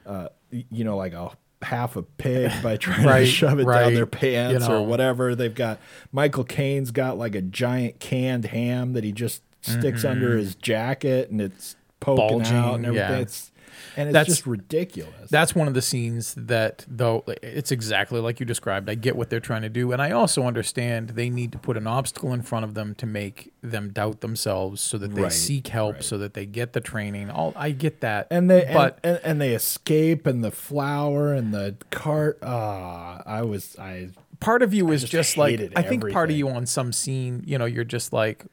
[0.06, 1.30] uh you know like a
[1.62, 4.82] half a pig by trying to shove it down their pants you know.
[4.82, 5.78] or whatever they've got
[6.10, 11.30] michael caine's got like a giant canned ham that he just sticks under his jacket
[11.30, 12.84] and it's poking out and Mm-hmm.
[12.86, 13.18] Everything yeah.
[13.18, 13.51] it's
[13.96, 18.40] and it's That's- just ridiculous That's one of the scenes that, though, it's exactly like
[18.40, 18.88] you described.
[18.90, 19.92] I get what they're trying to do.
[19.92, 23.06] And I also understand they need to put an obstacle in front of them to
[23.06, 26.04] make them doubt themselves so that they Right, seek help, right.
[26.04, 27.30] so that they get the training.
[27.30, 28.26] All I get that.
[28.30, 33.22] and they but and, and, and they escape and the flower and the cart ah
[33.26, 34.08] i was i
[34.40, 36.92] part of you is just just, like, hated I think part of you on some
[36.92, 38.44] scene, you know, you're just like,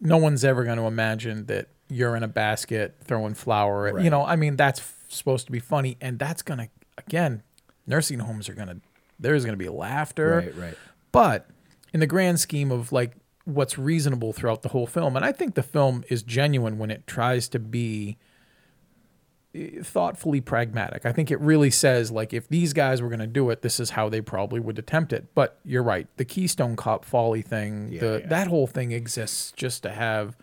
[0.00, 4.04] no one's ever going to imagine that you're in a basket throwing flour at, Right.
[4.04, 5.96] you know, I mean, that's f- supposed to be funny.
[6.00, 6.68] And that's going to,
[6.98, 7.42] again,
[7.86, 8.80] nursing homes are going to,
[9.20, 10.36] there's going to be laughter.
[10.38, 10.74] right right
[11.12, 11.48] But
[11.92, 13.12] in the grand scheme of like
[13.44, 17.06] what's reasonable throughout the whole film, and I think the film is genuine when it
[17.06, 18.16] tries to be
[19.54, 21.04] eh, thoughtfully pragmatic.
[21.04, 23.78] I think it really says like if these guys were going to do it, this
[23.80, 25.26] is how they probably would attempt it.
[25.34, 28.28] But you're right, the Keystone Cop folly thing, the yeah.
[28.28, 30.36] that whole thing exists just to have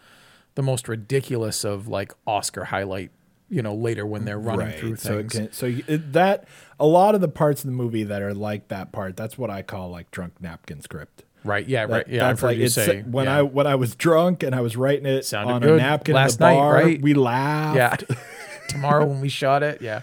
[0.55, 3.11] the most ridiculous of like Oscar highlight
[3.51, 5.33] you know, later when they're running through So, it things.
[5.33, 6.47] can, so it, that
[6.79, 9.49] a lot of the parts of the movie that are like that part, that's what
[9.49, 11.23] I call like drunk napkin script.
[11.43, 11.67] right?
[11.67, 12.07] Yeah, That- right.
[12.07, 13.39] Yeah, I've that's heard like you it's say when yeah.
[13.39, 15.79] I when I was drunk and I was writing it Sounded on good.
[15.79, 16.73] a napkin Last night, bar.
[16.75, 17.01] right?
[17.01, 18.03] We laughed.
[18.07, 18.17] Yeah.
[18.67, 19.81] Tomorrow when we shot it.
[19.81, 20.01] Yeah.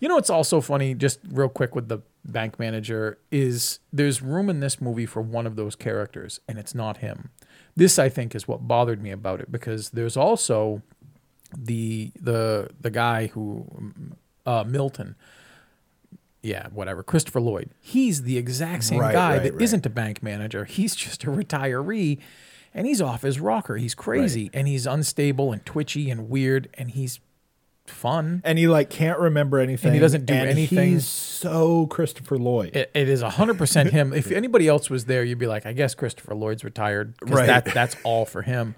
[0.00, 4.48] You know, it's also funny, just real quick with the bank manager, is there's room
[4.48, 7.28] in this movie for one of those characters, and it's not him.
[7.76, 10.82] This, I think, is what bothered me about it because there's also
[11.56, 13.66] the the the guy who
[14.46, 15.14] uh, Milton.
[16.42, 17.02] Yeah, whatever.
[17.02, 17.70] Christopher Lloyd.
[17.80, 19.60] He's the exact same Right, guy right, that right.
[19.60, 20.64] not a bank manager.
[20.64, 22.18] He's just a retiree
[22.72, 23.76] and he's off his rocker.
[23.76, 27.18] He's crazy and he's unstable and twitchy and weird and he's
[27.90, 28.42] fun.
[28.44, 29.88] And he like can't remember anything.
[29.88, 30.92] And he doesn't do and anything.
[30.92, 32.74] He's so Christopher Lloyd.
[32.76, 34.12] It, it is 100% him.
[34.12, 37.14] If anybody else was there, you'd be like, I guess Christopher Lloyd's retired.
[37.22, 37.46] Right.
[37.46, 38.74] That, that's all for him.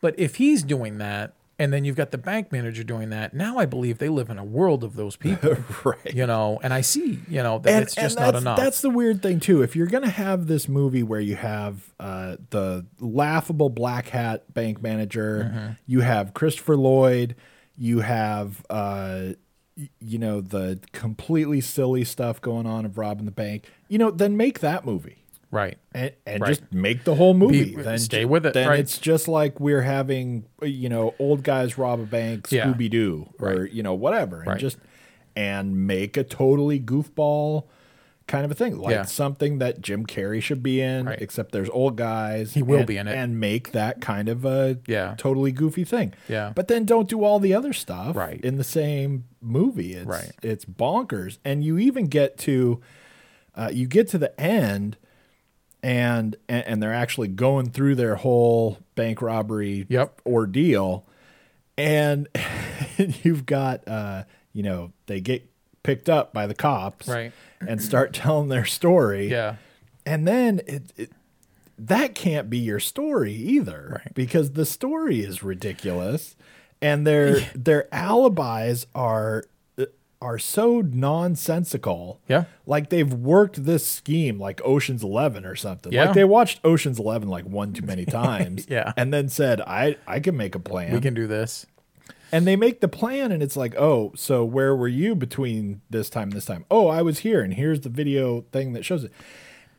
[0.00, 3.58] But if he's doing that, and then you've got the bank manager doing that, now
[3.58, 5.56] I believe they live in a world of those people.
[5.84, 6.12] right.
[6.12, 8.56] You know, and I see, you know, that and, it's just not enough.
[8.58, 9.62] That's the weird thing too.
[9.62, 14.82] If you're gonna have this movie where you have uh, the laughable black hat bank
[14.82, 15.72] manager, Mm-hmm.
[15.86, 17.36] you have Christopher Lloyd,
[17.76, 19.30] you have uh,
[20.00, 23.68] you know the completely silly stuff going on of robbing the bank.
[23.88, 25.18] You know, then make that movie.
[25.50, 25.76] right.
[25.92, 26.48] And, and Right.
[26.48, 27.74] just make the whole movie.
[27.76, 28.78] Be- then stay with it, Then right.
[28.78, 32.66] it's just like we're having, uh, you know, old guys rob a bank, Yeah.
[32.66, 33.72] Scooby Doo, or Right.
[33.72, 34.78] you know, whatever, and just
[35.36, 37.64] and make a totally goofball
[38.26, 39.02] kind of a thing, like Yeah.
[39.04, 41.20] something that Jim Carrey should be in, Right.
[41.20, 42.54] except there's old guys.
[42.54, 43.16] He will and- be in it.
[43.16, 45.14] and make that kind of a Yeah.
[45.18, 46.14] totally goofy thing.
[46.28, 46.52] Yeah.
[46.54, 48.40] but then don't do all the other stuff Right.
[48.42, 49.94] in the same movie.
[49.94, 50.32] It's, Right.
[50.42, 52.80] It's bonkers, and you even get to,
[53.54, 54.96] uh, you get to the end
[55.82, 60.20] and, and and they're actually going through their whole bank robbery Yep.
[60.24, 61.04] ordeal
[61.76, 62.28] and
[63.24, 65.44] you've got uh you know they get
[65.82, 67.32] picked up by the cops Right.
[67.66, 69.56] and start telling their story Yeah.
[70.06, 71.10] and then it, it
[71.78, 74.14] that can't be your story either Right.
[74.14, 76.36] because the story is ridiculous
[76.80, 79.44] and their their alibis are
[79.78, 79.86] uh,
[80.20, 82.44] are so nonsensical Yeah.
[82.66, 86.04] like they've worked this scheme like Ocean's 11 or something Yeah.
[86.06, 88.92] like they watched Ocean's 11 like one too many times Yeah.
[88.96, 91.66] and then said I I can make a plan We can do this.
[92.30, 96.08] And they make the plan and it's like oh so where were you between this
[96.10, 99.04] time and this time oh i was here and here's the video thing that shows
[99.04, 99.12] it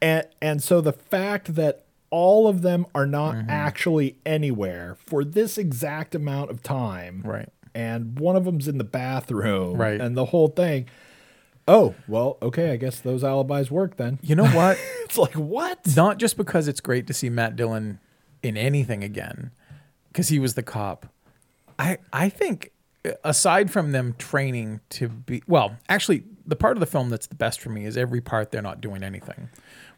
[0.01, 3.49] and and so the fact that all of them are not Mm-hmm.
[3.49, 7.49] actually anywhere for this exact amount of time Right.
[7.73, 9.99] and one of them's in the bathroom Right.
[9.99, 10.85] and the whole thing
[11.67, 14.77] oh well okay i guess those alibis work then You know what?
[15.05, 17.99] it's like what Not just because it's great to see Matt Dillon
[18.43, 19.51] in anything again,
[20.09, 21.05] because he was the cop.
[21.79, 22.71] I I think
[23.05, 27.27] uh, aside from them training to be well, actually the part of the film that's
[27.27, 29.49] the best for me is every part they're not doing anything.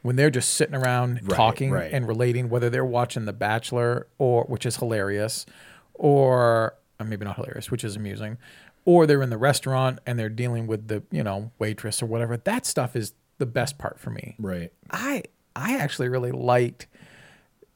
[0.03, 1.91] When they're just sitting around Right, talking right.
[1.91, 5.47] and relating, whether they're watching The Bachelor or which is hilarious,
[5.95, 8.37] or, or maybe not hilarious, which is amusing,
[8.85, 12.37] or they're in the restaurant and they're dealing with the you know waitress or whatever.
[12.37, 14.35] That stuff is the best part for me.
[14.39, 15.23] right I
[15.55, 16.87] I actually really liked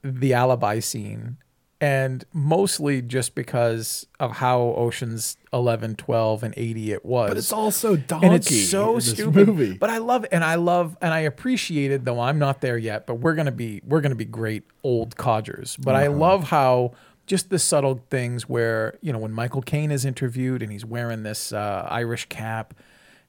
[0.04, 1.38] the alibi scene
[1.82, 7.30] and mostly just because of how Oceans 11, 12 and 80 it was.
[7.30, 9.48] but it's also donkey and it's so stupid.
[9.48, 9.74] movie.
[9.78, 13.16] But I love and I love and I appreciated though I'm not there yet, but
[13.16, 15.78] we're going to be we're going to be great old codgers.
[15.78, 16.18] But I Uh-huh.
[16.18, 16.92] love how
[17.26, 21.24] just the subtle things where, you know, when Michael Caine is interviewed and he's wearing
[21.24, 22.74] this uh, Irish cap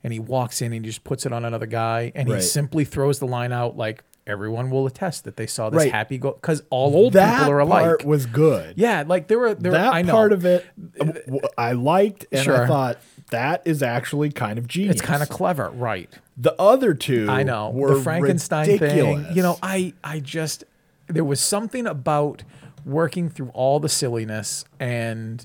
[0.03, 2.37] and he walks in and he just puts it on another guy and Right.
[2.37, 5.93] he simply throws the line out like everyone will attest that they saw this Right.
[5.93, 7.83] happy go because all old that people are alike.
[7.85, 10.13] part was good yeah, like there were there that I know.
[10.13, 10.65] part of it
[11.01, 12.99] uh, w- I liked, and I thought
[13.31, 14.95] that is actually kind of genius.
[14.97, 16.09] it's kind of clever, right?
[16.37, 17.27] the other two.
[17.29, 19.27] I know were the Frankenstein ridiculous.
[19.27, 19.37] thing.
[19.37, 20.65] You know, I I just
[21.09, 22.45] there was something about
[22.87, 25.45] working through all the silliness and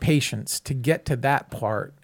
[0.00, 1.94] patience to get to that part.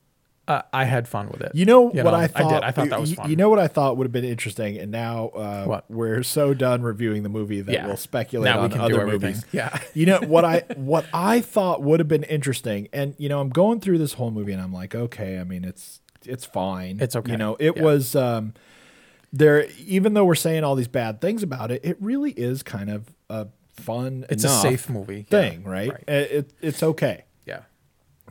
[0.48, 1.52] Uh, I had fun with it.
[1.54, 2.48] You know what I thought?
[2.54, 2.62] did.
[2.64, 3.28] I thought that was fun.
[3.28, 6.82] You know what I thought would have been interesting, and now uh, we're so done
[6.82, 7.86] reviewing the movie that Yeah.
[7.86, 9.44] we'll speculate Now we on can other movies.
[9.52, 9.78] Yeah.
[9.94, 13.50] you know what I what I thought would have been interesting, and you know I'm
[13.50, 16.98] going through this whole movie, and I'm like, okay, I mean it's it's fine.
[17.00, 17.32] It's okay.
[17.32, 17.82] You know, it Yeah.
[17.82, 18.54] was um,
[19.32, 19.66] there.
[19.86, 23.04] Even though we're saying all these bad things about it, it really is kind of
[23.28, 24.24] a fun.
[24.28, 25.40] It's a safe movie Yeah.
[25.50, 25.90] thing, right?
[25.92, 26.04] Right.
[26.08, 27.24] It, it, it's okay.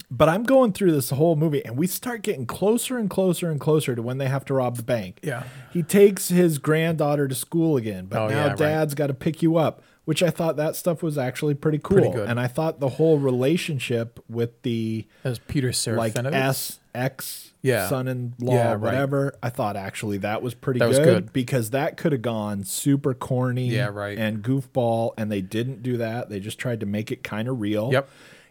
[0.09, 3.59] But I'm going through this whole movie, and we start getting closer and closer and
[3.59, 5.19] closer to when they have to rob the bank.
[5.23, 5.43] Yeah.
[5.73, 8.57] He takes his granddaughter to school again, but Oh, now yeah, right.
[8.57, 9.81] dad's got to pick you up.
[10.05, 11.97] which I thought that stuff was actually pretty cool.
[12.13, 12.17] Pretty.
[12.21, 16.31] And I thought the whole relationship with the As Peter like Serafinowicz.
[16.33, 17.89] S X Yeah.
[17.89, 18.79] son-in-law, Yeah, right.
[18.79, 19.33] whatever.
[19.43, 21.33] I thought actually that was pretty That was good, good.
[21.33, 24.17] because that could have gone super corny, Yeah, right.
[24.17, 26.29] and goofball, and they didn't do that.
[26.29, 27.89] They just tried to make it kind of real.
[27.91, 28.07] Yep.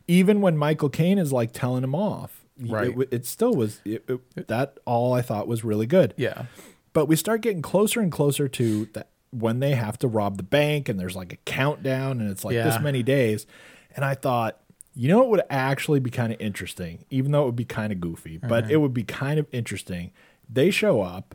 [0.09, 2.97] Even when Michael Caine is like telling him off, Right.
[2.99, 6.15] It, it still was it, it- that all I thought was really good.
[6.17, 6.47] Yeah.
[6.95, 10.43] But we start getting closer and closer to that when they have to rob the
[10.43, 13.47] bank and there's like a countdown and it's like this many days.
[13.95, 14.59] And I thought,
[14.95, 17.93] you know, it would actually be kind of interesting, even though it would be kind
[17.93, 18.49] of goofy, Mm-hmm.
[18.49, 20.11] but it would be kind of interesting.
[20.49, 21.35] They show up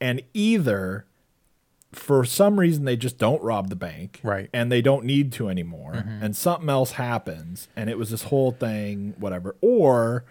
[0.00, 1.06] and either
[1.96, 4.48] for some reason they just don't rob the bank Right.
[4.52, 6.22] and they don't need to anymore Mm-hmm.
[6.24, 10.24] and something else happens and it was this whole thing whatever or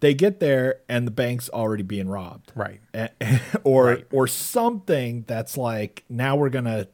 [0.00, 2.80] they get there and the bank's already being robbed Right.
[2.94, 3.10] a-
[3.64, 4.06] or Right.
[4.12, 6.86] or something that's like now we're gonna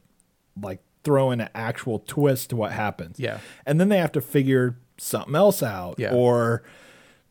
[0.60, 3.20] like throw in an actual twist to what happens.
[3.20, 3.40] Yeah.
[3.66, 5.96] and then they have to figure something else out.
[5.98, 6.14] Yeah.
[6.14, 6.62] or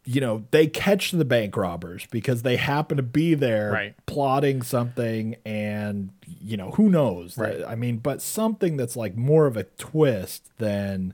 [0.06, 3.96] you know they catch the bank robbers because they happen to be there Right.
[4.06, 7.38] plotting something, and you know who knows.
[7.38, 7.64] Right.
[7.66, 11.14] I mean, but something that's like more of a twist than.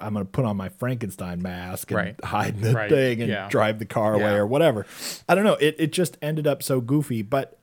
[0.00, 2.24] I'm gonna put on my Frankenstein mask and Right.
[2.24, 3.48] hide the thing and Yeah.
[3.48, 4.36] drive the car away Yeah.
[4.36, 4.86] or whatever.
[5.28, 5.56] I don't know.
[5.60, 7.22] It it just ended up so goofy.
[7.22, 7.58] But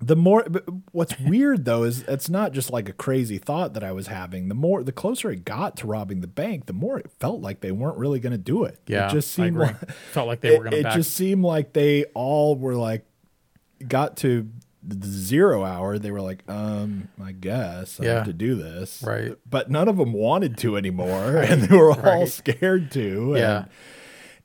[0.00, 0.44] the more,
[0.92, 4.48] what's weird though is it's not just like a crazy thought that I was having.
[4.48, 7.60] The more, the closer it got to robbing the bank, the more it felt like
[7.60, 8.78] they weren't really going to do it.
[8.86, 9.08] Yeah.
[9.08, 9.76] it just seemed like
[10.12, 10.94] Felt like they were going to it back.
[10.94, 13.06] just seemed like they all were like
[13.88, 14.48] got to
[14.82, 15.98] the zero hour.
[15.98, 18.14] They were like, um, I guess I Yeah.
[18.16, 19.32] have to do this, Right.
[19.48, 22.28] But none of them wanted to anymore, and they were all Right.
[22.28, 23.32] scared to.
[23.36, 23.56] Yeah.
[23.60, 23.68] and,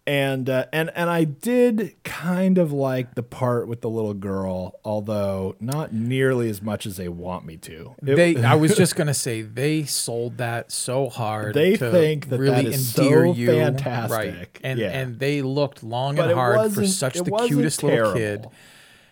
[0.07, 4.79] and uh, and and I did kind of like the part with the little girl,
[4.83, 7.95] although not nearly as much as they want me to.
[8.05, 11.53] It- they I was just gonna say they sold that so hard.
[11.53, 14.11] They to think that really that is endear so you, fantastic.
[14.17, 14.59] right?
[14.63, 14.89] And Yeah.
[14.89, 18.17] and they looked long but and hard for such the cutest little kid.
[18.41, 18.53] terrible.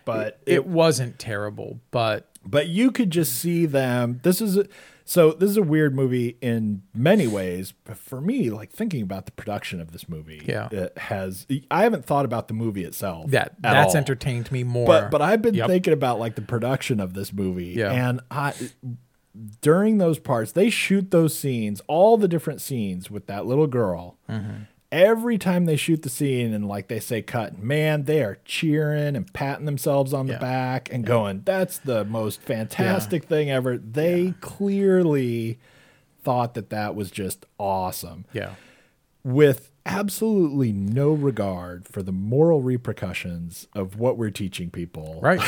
[0.04, 4.64] But It wasn't terrible, but but you could just see them this is a,
[5.10, 9.26] so this is a weird movie in many ways but for me like thinking about
[9.26, 10.68] the production of this movie Yeah.
[10.70, 13.96] it has i haven't thought about the movie itself that at that's all.
[13.98, 14.86] entertained me more.
[14.86, 15.66] but but i've been Yep.
[15.68, 17.90] thinking about like the production of this movie Yeah.
[17.90, 18.52] and i
[19.60, 24.16] during those parts they shoot those scenes all the different scenes with that little girl
[24.28, 24.62] Mm-hmm.
[24.92, 29.14] Every time they shoot the scene and like they say cut man they are cheering
[29.14, 30.38] and patting themselves on the Yeah.
[30.40, 33.78] back and going that's the most fantastic thing ever.
[33.78, 35.58] They clearly
[36.22, 38.24] thought that that was just awesome.
[38.32, 38.54] Yeah,
[39.24, 45.18] with absolutely no regard for the moral repercussions of what we're teaching people.
[45.22, 45.40] Right.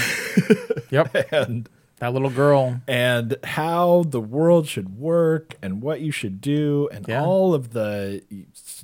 [0.91, 1.69] yep, and
[2.03, 2.81] that little girl.
[2.89, 7.23] and how the world should work and what you should do and Yeah.
[7.25, 8.23] all of the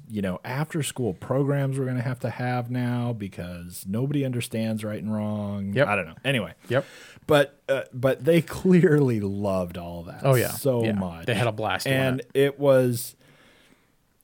[0.08, 4.84] you know after school programs we're going to have to have now because nobody understands
[4.84, 5.86] right and wrong Yep.
[5.88, 6.84] i don't know anyway Yep.
[7.26, 10.48] but uh, but they clearly loved all that Oh, yeah.
[10.52, 10.92] so Yeah.
[10.92, 12.58] much They had a blast and it.
[12.58, 13.16] was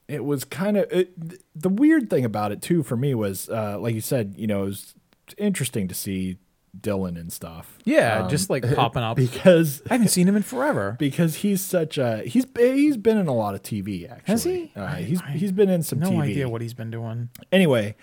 [0.07, 1.13] it was kind of it,
[1.61, 4.63] the weird thing about it too for me was uh, like you said you know
[4.63, 4.95] it was
[5.39, 6.37] interesting to see
[6.81, 9.17] Dillon and stuff Yeah, Um, just like popping up.
[9.17, 10.97] because I haven't seen him in forever.
[10.99, 14.33] because he's such a he's he's been in a lot of TV actually.
[14.33, 14.73] Has he?
[14.77, 16.03] Uh, I- he's I- he's been in some TV.
[16.03, 16.23] No TV.
[16.23, 17.29] idea what he's been doing.
[17.53, 17.95] Anyway,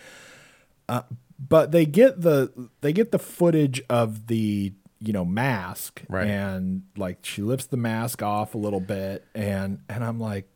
[0.89, 1.01] uh,
[1.39, 2.51] but they get the
[2.81, 6.27] they get the footage of the you know mask Right.
[6.27, 10.47] and like she lifts the mask off a little bit and and I'm like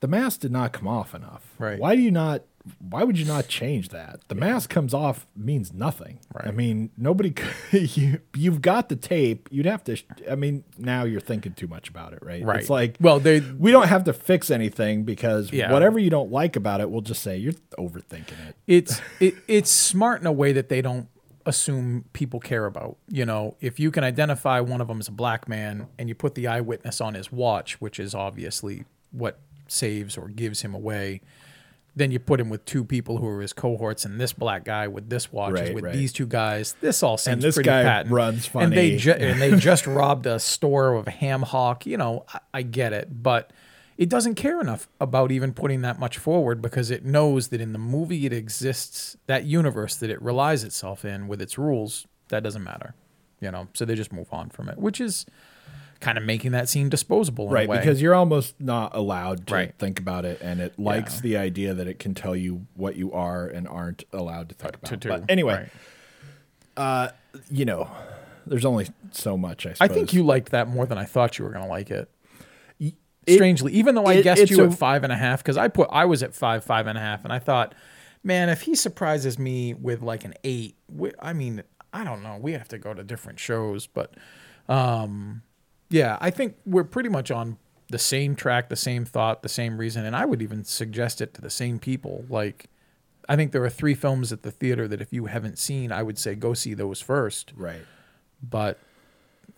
[0.00, 1.54] the mask did not come off enough.
[1.58, 1.78] Right.
[1.78, 2.42] Why do you not
[2.78, 4.20] why would you not change that?
[4.28, 6.18] The mask comes off means nothing.
[6.34, 6.48] Right.
[6.48, 7.32] I mean, nobody.
[7.72, 9.48] you you've got the tape.
[9.50, 9.96] You'd have to
[10.30, 12.44] I mean, now you're thinking too much about it, right?
[12.44, 12.60] Right.
[12.60, 15.72] It's like well, they we don't have to fix anything because Yeah.
[15.72, 18.56] whatever you don't like about it, we'll just say you're overthinking it.
[18.66, 21.08] it's it, it's smart in a way that they don't
[21.46, 22.98] assume people care about.
[23.08, 26.14] You know, if you can identify one of them as a black man and you
[26.14, 31.22] put the eyewitness on his watch, which is obviously what saves or gives him away,
[32.00, 34.88] then you put him with two people who are his cohorts, and this black guy
[34.88, 35.92] with this watch Right, with right.
[35.94, 36.74] these two guys.
[36.80, 38.12] This all seems this pretty guy patent.
[38.12, 38.96] runs and they funny.
[38.96, 41.86] ju- and they just robbed a store of ham hock.
[41.86, 43.52] You know, I, I get it, but
[43.98, 47.72] it doesn't care enough about even putting that much forward because it knows that in
[47.72, 52.42] the movie it exists, that universe that it relies itself in with its rules, that
[52.42, 52.94] doesn't matter.
[53.42, 55.26] You know, so they just move on from it, which is
[56.00, 57.78] kind of making that scene disposable in Right, a way.
[57.78, 59.74] because you're almost not allowed to Right.
[59.78, 61.20] think about it, and it likes Yeah.
[61.20, 64.80] the idea that it can tell you what you are and aren't allowed to think
[64.82, 65.00] to about.
[65.00, 65.08] do.
[65.10, 65.68] But anyway, Right.
[66.76, 67.08] uh,
[67.50, 67.90] you know,
[68.46, 69.66] there's only so much.
[69.66, 71.90] I I think you liked that more than I thought you were going to like
[71.90, 72.08] it.
[73.26, 75.58] it- Strangely, even though I it- guessed you a- at five and a half, because
[75.58, 77.74] I put I was at five, five and a half, and I thought,
[78.24, 82.38] man, if he surprises me with like an eight, we, I mean, I don't know,
[82.40, 84.14] we have to go to different shows, but
[84.70, 85.42] um,
[85.90, 87.58] yeah, I think we're pretty much on
[87.90, 91.34] the same track, the same thought, the same reason, and I would even suggest it
[91.34, 92.24] to the same people.
[92.28, 92.66] Like,
[93.28, 96.02] I think there are three films at the theater that if you haven't seen, I
[96.02, 97.52] would say go see those first.
[97.56, 97.80] right.
[98.42, 98.78] But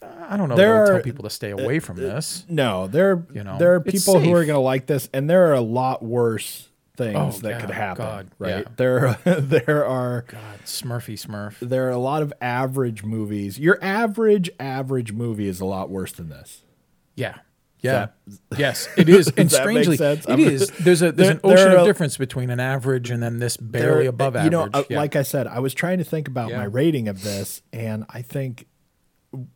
[0.02, 0.56] uh, I don't know.
[0.56, 2.44] There There I would are- tell people to stay away from this.
[2.48, 5.46] No, there You know, there are people who are going to like this, and there
[5.50, 8.04] are a lot worse things Oh, that yeah, could happen.
[8.04, 8.50] God, right?
[8.50, 8.62] yeah.
[8.76, 11.58] There there are God, Smurfy Smurf.
[11.60, 13.58] there are a lot of average movies.
[13.58, 16.62] Your average average movie is a lot worse than this.
[17.16, 17.36] Yeah.
[17.80, 18.08] Yeah.
[18.26, 19.26] that- yes, it is.
[19.28, 20.68] And Does that make strangely, it I'm- is.
[20.78, 23.56] There's a there's There- an ocean there of difference between an average and then this
[23.56, 24.98] barely There- above you know, uh, yeah.
[24.98, 26.58] like I said, I was trying to think about Yeah.
[26.58, 28.66] my rating of this, and I think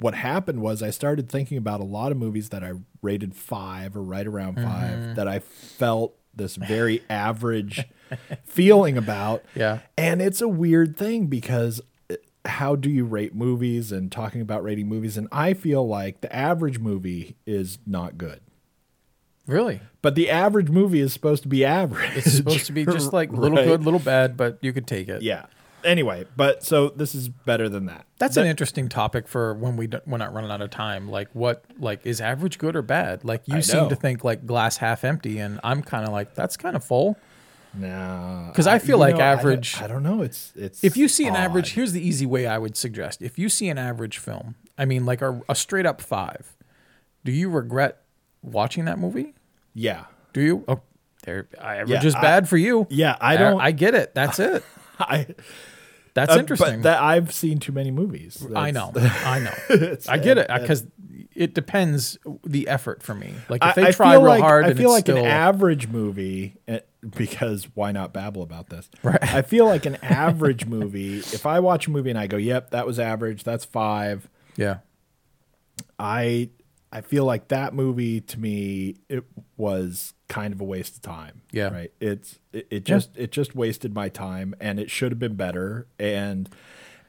[0.00, 2.72] what happened was I started thinking about a lot of movies that I
[3.02, 5.14] rated five or right around 5 Mm-hmm.
[5.14, 7.84] that I felt this very average
[8.44, 9.42] feeling about.
[9.54, 9.80] Yeah.
[9.98, 11.80] And it's a weird thing because
[12.10, 12.14] uh,
[12.44, 15.16] how do you rate movies and talking about rating movies?
[15.16, 18.40] And I feel like the average movie is not good.
[19.46, 22.16] really, But the average movie is supposed to be average.
[22.16, 23.64] it's supposed to be just like little Right?
[23.66, 25.22] good, little bad, but you could take it.
[25.22, 25.46] Yeah.
[25.86, 28.04] Anyway, but so this is better than that.
[28.18, 31.08] That's That- an interesting topic for when we we're not running out of time.
[31.08, 33.24] Like what, like is average good or bad?
[33.24, 33.88] Like you I seem know.
[33.90, 37.16] to think like glass half empty, and I'm kind of like that's kind of full.
[37.74, 40.22] No, 'Cause I feel like know, average- I don't, know.
[40.22, 40.82] It's it's.
[40.82, 43.20] If you see an average, here's the easy way I would suggest.
[43.20, 46.56] If you see an average film, I mean like a, a straight up five,
[47.24, 47.98] do you regret
[48.42, 49.34] watching that movie?
[49.74, 50.64] yeah, Do you?
[50.68, 50.80] Oh,
[51.24, 52.86] there, average Yeah, is I- bad for you.
[52.88, 53.60] yeah, I don't.
[53.60, 54.14] I, get it.
[54.14, 54.64] That's it.
[54.98, 55.26] I,
[56.16, 56.76] That's uh, interesting.
[56.76, 58.44] But that I've seen too many movies.
[58.56, 58.90] I know.
[58.96, 59.52] I know.
[60.08, 60.86] I get it because
[61.34, 63.34] it depends the effort for me.
[63.50, 66.56] Like if I, they try real like hard, I feel like still, an average movie
[66.66, 66.80] eh,
[67.14, 68.88] because why not babble about this?
[69.02, 69.22] Right.
[69.22, 71.18] I feel like an average movie.
[71.18, 73.44] If I watch a movie and I go, "Yep, that was average.
[73.44, 74.26] That's five.
[74.56, 74.78] yeah,
[75.98, 76.48] I
[76.90, 79.24] I feel like that movie to me it
[79.58, 81.42] was kind of a waste of time.
[81.52, 81.68] Yeah.
[81.68, 81.92] Right.
[82.00, 85.86] It's it, it just it just wasted my time and it should have been better.
[85.98, 86.48] And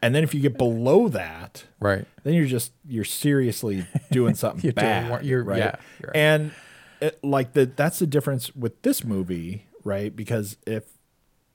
[0.02, 2.06] and then if you get below that, right.
[2.24, 5.10] then you're just you're seriously doing something You're bad.
[5.10, 5.58] wor- you're- right?
[5.58, 6.16] yeah, you're right.
[6.16, 6.52] And
[7.02, 10.16] it, like the that's the difference with this movie, right?
[10.16, 10.84] Because if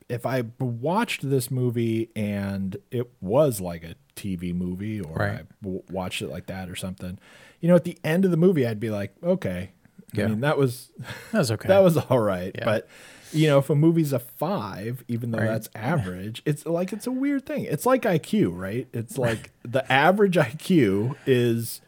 [0.09, 5.31] if I watched this movie and it was like a TV movie or Right.
[5.41, 7.19] I w- watched it like that or something,
[7.61, 9.71] you know, at the end of the movie, I'd be like, okay,
[10.15, 10.25] Yeah.
[10.25, 10.91] I mean, that was
[11.33, 11.69] that was okay.
[11.69, 12.65] that was all right, Yeah.
[12.65, 12.89] but
[13.35, 15.47] you know, if a movie's a five, even though Right.
[15.47, 17.65] that's average, it's like it's a weird thing.
[17.65, 18.87] It's like IQ, right?
[18.93, 21.81] It's like the average IQ is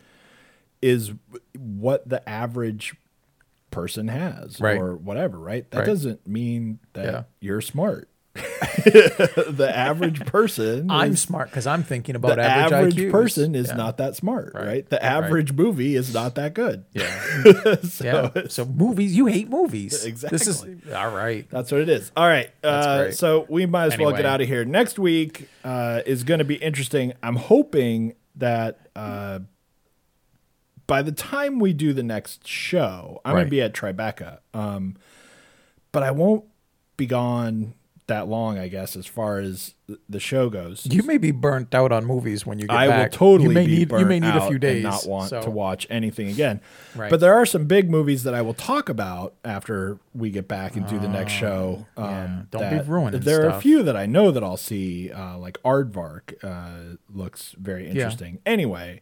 [0.80, 1.12] is
[1.58, 2.94] what the average
[3.70, 4.78] person has Right.
[4.78, 5.68] or whatever, right?
[5.70, 5.86] That Right.
[5.86, 7.22] doesn't mean that Yeah.
[7.40, 8.08] you're smart.
[8.34, 13.68] the average person I'm is- smart because I'm thinking about the average, average person is
[13.68, 13.76] Yeah.
[13.76, 14.64] not that smart, right?
[14.66, 14.88] Right.
[14.90, 16.84] The average movie is not that good.
[16.92, 17.76] Yeah.
[17.82, 18.42] so yeah.
[18.48, 19.92] So movies, you hate movies.
[19.92, 20.72] This Exactly.
[20.84, 21.48] is all right.
[21.50, 22.10] That's what it is.
[22.16, 22.50] All right.
[22.64, 24.64] Uh, so we might as well get out of here.
[24.64, 27.12] Next week uh, is going to be interesting.
[27.22, 29.40] I'm hoping that uh,
[30.86, 34.38] by the time we do the next show, I'm going to be at Tribeca.
[34.52, 34.96] Um,
[35.92, 36.44] but I won't
[36.96, 37.74] be gone
[38.06, 39.74] that long, I guess, as far as
[40.10, 40.86] the show goes.
[40.90, 43.12] You may be burnt out on movies when you get I back.
[43.12, 44.92] will totally you may be need burnt you may need out a few days and
[44.92, 46.60] not want so- to watch anything again.
[46.94, 47.08] Right.
[47.10, 50.76] But there are some big movies that I will talk about after we get back
[50.76, 51.86] and do the next show.
[51.96, 52.42] Um, Oh, yeah.
[52.50, 55.56] Don't be ruining There are a few that I know that I'll see, uh, like
[55.62, 58.38] Aardvark uh, looks very interesting.
[58.44, 59.00] Anyway,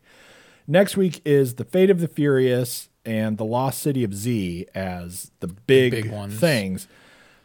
[0.68, 5.32] next week is The Fate of the Furious and The Lost City of Z as
[5.40, 6.38] the big, big ones.
[6.38, 6.86] things.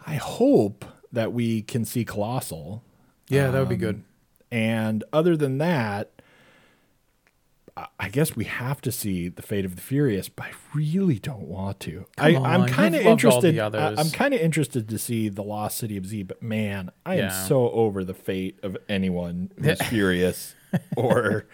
[0.06, 2.84] I hope that we can see Colossal.
[3.30, 4.04] Yeah, that would be Um, good.
[4.52, 6.12] And other than that,
[8.00, 11.44] I- guess we have to see the Fate of the Furious, but I really don't
[11.48, 12.06] want to.
[12.18, 13.76] I, I'm kind of you've loved all the interested.
[13.76, 17.18] I, I'm kind of interested to see the Lost City of Z, but man, I
[17.18, 20.56] am so over the fate of anyone who's furious
[20.96, 21.46] or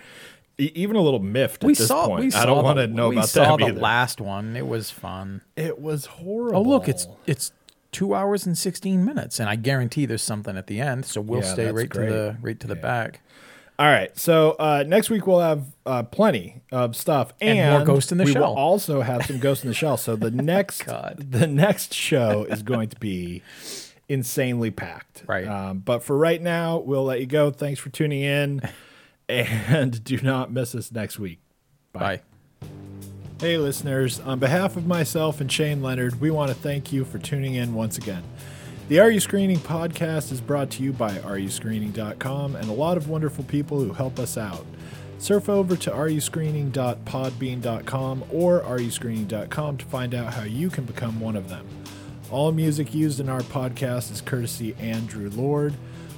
[0.58, 2.06] even a little miffed at We this saw.
[2.08, 2.34] point.
[2.34, 3.82] We I don't want to know we about saw them the either.
[3.82, 4.56] last one.
[4.56, 5.42] It was fun.
[5.58, 6.60] it was horrible.
[6.60, 7.52] Oh look, it's it's
[7.94, 11.06] two hours and sixteen minutes, and I guarantee there's something at the end.
[11.06, 12.08] So we'll Yeah, stay right great.
[12.08, 13.22] to the right to the back.
[13.80, 14.16] All right.
[14.20, 18.20] So uh, next week we'll have uh, plenty of stuff and, And more Ghost in
[18.20, 18.42] the we Shell.
[18.50, 19.98] will also have some Ghost in the Shell.
[19.98, 23.42] So the next the next show is going to be
[24.08, 25.24] insanely packed.
[25.28, 25.48] Right.
[25.48, 27.50] Um, but for right now, we'll let you go.
[27.50, 28.62] Thanks for tuning in.
[29.30, 31.40] And do not miss us next week.
[31.94, 32.22] Bye.
[33.44, 34.22] Hey, listeners.
[34.22, 37.74] On behalf of myself and Shane Leonard, we want to thank you for tuning in
[37.74, 38.24] once again.
[38.88, 43.10] The Are You Screening podcast is brought to you by areyouscreening.com and a lot of
[43.10, 44.66] wonderful people who help us out.
[45.18, 51.50] Surf over to areyouscreening.podbean.com or areyouscreening.com to find out how you can become one of
[51.50, 51.68] them.
[52.32, 55.74] All music used in our podcast is courtesy Andrew Lord.